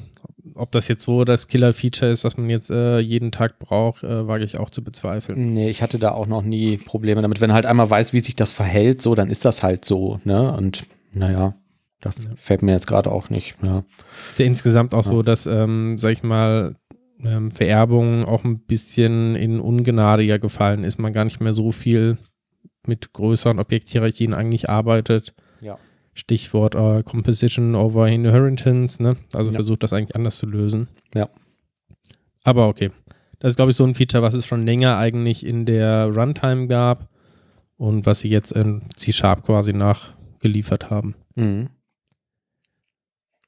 [0.55, 4.27] ob das jetzt so das Killer-Feature ist, was man jetzt äh, jeden Tag braucht, äh,
[4.27, 5.47] wage ich auch zu bezweifeln.
[5.47, 7.41] Nee, ich hatte da auch noch nie Probleme damit.
[7.41, 10.53] Wenn halt einmal weiß, wie sich das verhält, so, dann ist das halt so, ne?
[10.53, 11.55] Und naja,
[12.01, 13.57] da fällt mir jetzt gerade auch nicht.
[13.63, 13.85] Ja.
[14.29, 15.11] Ist ja insgesamt auch Ja.
[15.11, 16.77] so, dass, ähm, sag ich mal,
[17.25, 20.99] ähm, Vererbung auch ein bisschen in Ungnade ja gefallen ist.
[20.99, 22.19] Man gar nicht mehr so viel
[22.87, 25.35] mit größeren Objekthierarchien eigentlich arbeitet.
[25.61, 25.79] Ja.
[26.15, 29.17] Stichwort äh, Composition over Inheritance, ne?
[29.35, 29.57] Also Ja.
[29.57, 30.89] versucht das eigentlich anders zu lösen.
[31.15, 31.29] Ja.
[32.45, 32.91] Aber okay.
[33.39, 36.69] Das ist, glaube ich, so ein Feature, was es schon länger eigentlich in der Runtime
[36.69, 37.09] gab
[37.77, 41.15] und was sie jetzt in C-Sharp quasi nachgeliefert haben.
[41.35, 41.69] Mhm.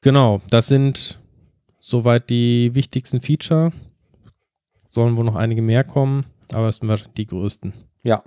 [0.03, 1.19] Genau, das sind
[1.81, 3.73] soweit die wichtigsten Feature.
[4.91, 7.73] Sollen wohl noch einige mehr kommen, aber es sind die größten.
[8.03, 8.23] Ja.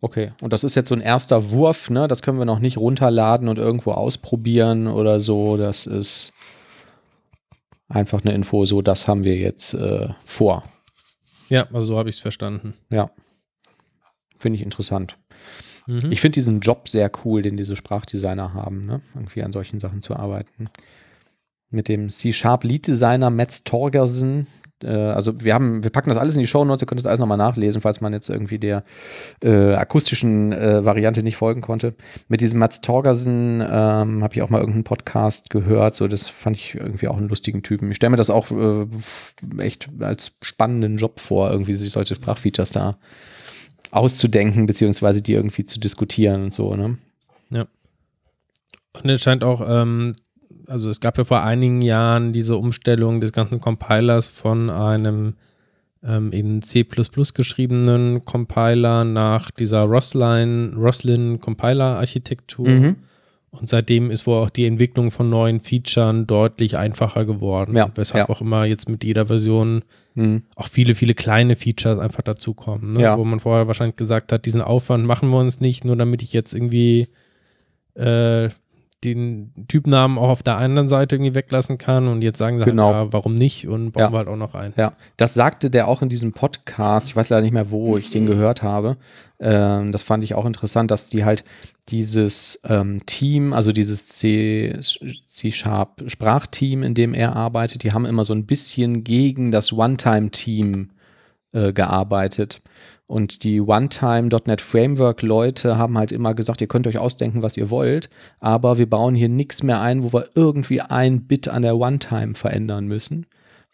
[0.00, 0.32] Okay.
[0.42, 2.06] Und das ist jetzt so ein erster Wurf, ne?
[2.06, 5.56] Das können wir noch nicht runterladen und irgendwo ausprobieren oder so.
[5.56, 6.32] Das ist
[7.88, 10.62] einfach eine Info, so das haben wir jetzt äh, vor.
[11.48, 12.74] Ja, also so habe ich es verstanden.
[12.92, 13.10] Ja.
[14.38, 15.16] Finde ich interessant.
[15.86, 16.10] Mhm.
[16.10, 19.00] Ich finde diesen Job sehr cool, den diese Sprachdesigner haben, ne?
[19.14, 20.68] irgendwie an solchen Sachen zu arbeiten.
[21.70, 24.46] Mit dem C-Sharp Lead Designer Metz Torgersen.
[24.82, 27.06] Äh, also wir haben, wir packen das alles in die Show Notes, ihr könnt das
[27.06, 28.84] alles nochmal nachlesen, falls man jetzt irgendwie der
[29.42, 31.94] äh, akustischen äh, Variante nicht folgen konnte.
[32.28, 36.56] Mit diesem Mats Torgersen ähm, habe ich auch mal irgendeinen Podcast gehört, so das fand
[36.56, 37.90] ich irgendwie auch einen lustigen Typen.
[37.90, 38.86] Ich stelle mir das auch äh,
[39.58, 42.98] echt als spannenden Job vor, irgendwie sich solche Sprachfeatures da
[43.90, 46.98] auszudenken, beziehungsweise die irgendwie zu diskutieren und so, ne?
[49.02, 50.12] Und es scheint auch, ähm,
[50.68, 55.34] also es gab ja vor einigen Jahren diese Umstellung des ganzen Compilers von einem
[56.04, 56.86] ähm, in C
[57.34, 62.68] geschriebenen Compiler nach dieser Roslyn, Roslyn Compiler-Architektur.
[62.68, 62.96] Mhm.
[63.50, 67.74] Und seitdem ist wohl auch die Entwicklung von neuen Features deutlich einfacher geworden.
[67.74, 68.34] Ja, weshalb ja.
[68.34, 69.82] auch immer jetzt mit jeder Version
[70.16, 70.44] Mhm.
[70.54, 72.92] auch viele, viele kleine Features einfach dazukommen.
[72.92, 73.02] Ne?
[73.02, 73.18] Ja.
[73.18, 76.32] Wo man vorher wahrscheinlich gesagt hat, diesen Aufwand machen wir uns nicht, nur damit ich
[76.32, 77.08] jetzt irgendwie
[77.94, 78.48] äh,
[79.14, 82.08] den Typnamen auch auf der anderen Seite irgendwie weglassen kann.
[82.08, 82.92] Und jetzt sagen sie Genau.
[82.94, 83.66] halt, ja, warum nicht?
[83.68, 84.12] Und bauen Ja.
[84.12, 84.74] wir halt auch noch ein.
[84.76, 87.08] Ja, das sagte der auch in diesem Podcast.
[87.08, 88.96] Ich weiß leider nicht mehr, wo ich den gehört habe.
[89.40, 91.44] Ähm, das fand ich auch interessant, dass die halt
[91.88, 98.24] dieses ähm, Team, also dieses C- C-Sharp Sprachteam, in dem er arbeitet, die haben immer
[98.24, 100.90] so ein bisschen gegen das One-Time-Team
[101.52, 102.60] äh, gearbeitet.
[103.06, 108.10] Und die One-Time.NET Framework-Leute haben halt immer gesagt, ihr könnt euch ausdenken, was ihr wollt,
[108.40, 112.34] aber wir bauen hier nichts mehr ein, wo wir irgendwie ein Bit an der One-Time
[112.34, 113.26] verändern müssen,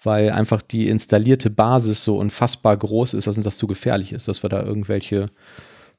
[0.03, 4.29] weil einfach die installierte Basis so unfassbar groß ist, dass uns das zu gefährlich ist,
[4.29, 5.29] dass wir da irgendwelche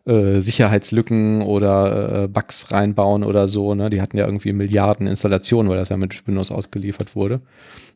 [0.06, 3.74] äh, Sicherheitslücken oder äh, Bugs reinbauen oder so.
[3.74, 3.90] Ne?
[3.90, 7.42] Die hatten ja irgendwie Milliarden Installationen, weil das ja mit Windows ausgeliefert wurde.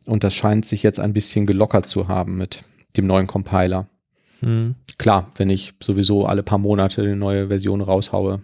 [0.08, 2.64] Und das scheint sich jetzt ein bisschen gelockert zu haben mit
[2.96, 3.88] dem neuen Compiler.
[4.40, 4.76] Hm.
[4.98, 8.42] Klar, wenn ich sowieso alle paar Monate eine neue Version raushaue,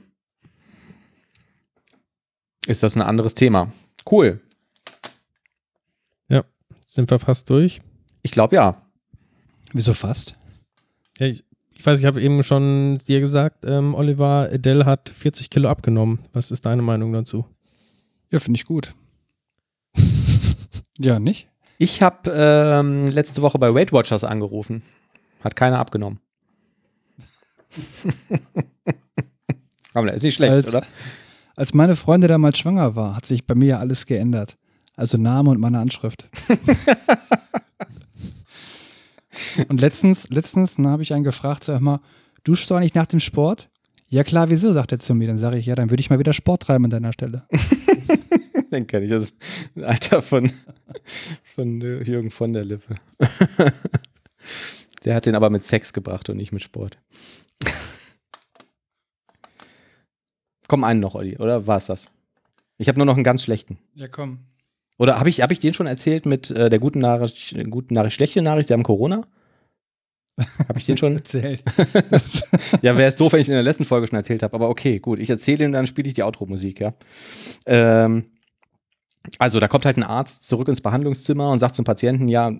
[2.67, 3.71] ist das ein anderes Thema.
[4.09, 4.39] Cool.
[6.93, 7.81] Sind wir fast durch?
[8.21, 8.79] Ich glaube ja.
[9.71, 10.35] Wieso fast?
[11.17, 15.49] Ja, ich, ich weiß, ich habe eben schon dir gesagt, ähm, Oliver, Adele hat 40
[15.49, 16.19] Kilo abgenommen.
[16.33, 17.47] Was ist deine Meinung dazu?
[18.29, 18.93] Ja, finde ich gut.
[20.99, 21.49] ja, nicht?
[21.79, 24.83] Ich habe ähm, letzte Woche bei Weight Watchers angerufen.
[25.43, 26.19] Hat keiner abgenommen.
[29.93, 30.85] Aber ist nicht schlecht, Als- oder?
[31.55, 34.57] Als meine Freundin damals schwanger war, hat sich bei mir ja alles geändert.
[34.95, 36.27] Also Name und meine Anschrift.
[39.67, 41.99] Und letztens, letztens habe ich einen gefragt, sag mal,
[42.43, 43.69] duschst du eigentlich nach dem Sport?
[44.09, 45.27] Ja klar, wieso, sagt er zu mir.
[45.27, 47.43] Dann sage ich, ja, dann würde ich mal wieder Sport treiben an deiner Stelle.
[48.71, 49.37] Den kenne ich, das ist
[49.75, 50.51] ein Alter von,
[51.43, 52.95] von äh, Jürgen von der Lippe.
[55.05, 56.97] Der hat den aber mit Sex gebracht und nicht mit Sport.
[60.67, 62.09] Komm, einen noch, Olli, oder war es das?
[62.77, 63.77] Ich habe nur noch einen ganz schlechten.
[63.95, 64.39] Ja, komm.
[64.97, 68.15] Oder habe ich, hab ich den schon erzählt mit äh, der guten Nachricht, guten Nachricht,
[68.15, 69.27] schlechte Nachricht, sie haben Corona?
[70.67, 71.15] Habe ich den schon?
[71.17, 71.63] Erzählt.
[72.81, 74.55] ja, wäre es doof, wenn ich in der letzten Folge schon erzählt habe.
[74.55, 75.19] Aber okay, gut.
[75.19, 76.93] Ich erzähle ihn, dann spiele ich die Outro-Musik, ja.
[77.65, 78.25] Ähm,
[79.37, 82.51] also, da kommt halt ein Arzt zurück ins Behandlungszimmer und sagt zum Patienten, ja,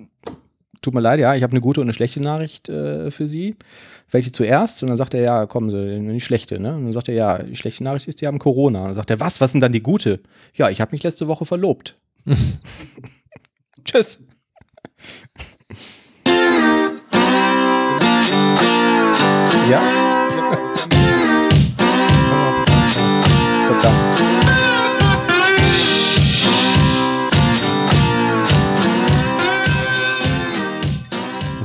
[0.83, 3.55] tut mir leid, ja, ich habe eine gute und eine schlechte Nachricht äh, für Sie.
[4.11, 4.83] Welche zuerst?
[4.83, 6.75] Und dann sagt er, ja, kommen Sie, die schlechte, ne?
[6.75, 8.81] Und dann sagt er, ja, die schlechte Nachricht ist, Sie haben Corona.
[8.81, 10.19] Und dann sagt er, was, was sind dann die gute?
[10.53, 11.97] Ja, ich habe mich letzte Woche verlobt.
[13.85, 14.23] Tschüss.
[19.69, 20.22] Ja?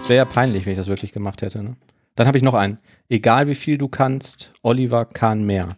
[0.09, 1.63] Ja peinlich, wenn ich das wirklich gemacht hätte.
[1.63, 1.77] Ne?
[2.15, 2.79] Dann habe ich noch einen.
[3.09, 5.77] Egal wie viel du kannst, Oliver kann mehr.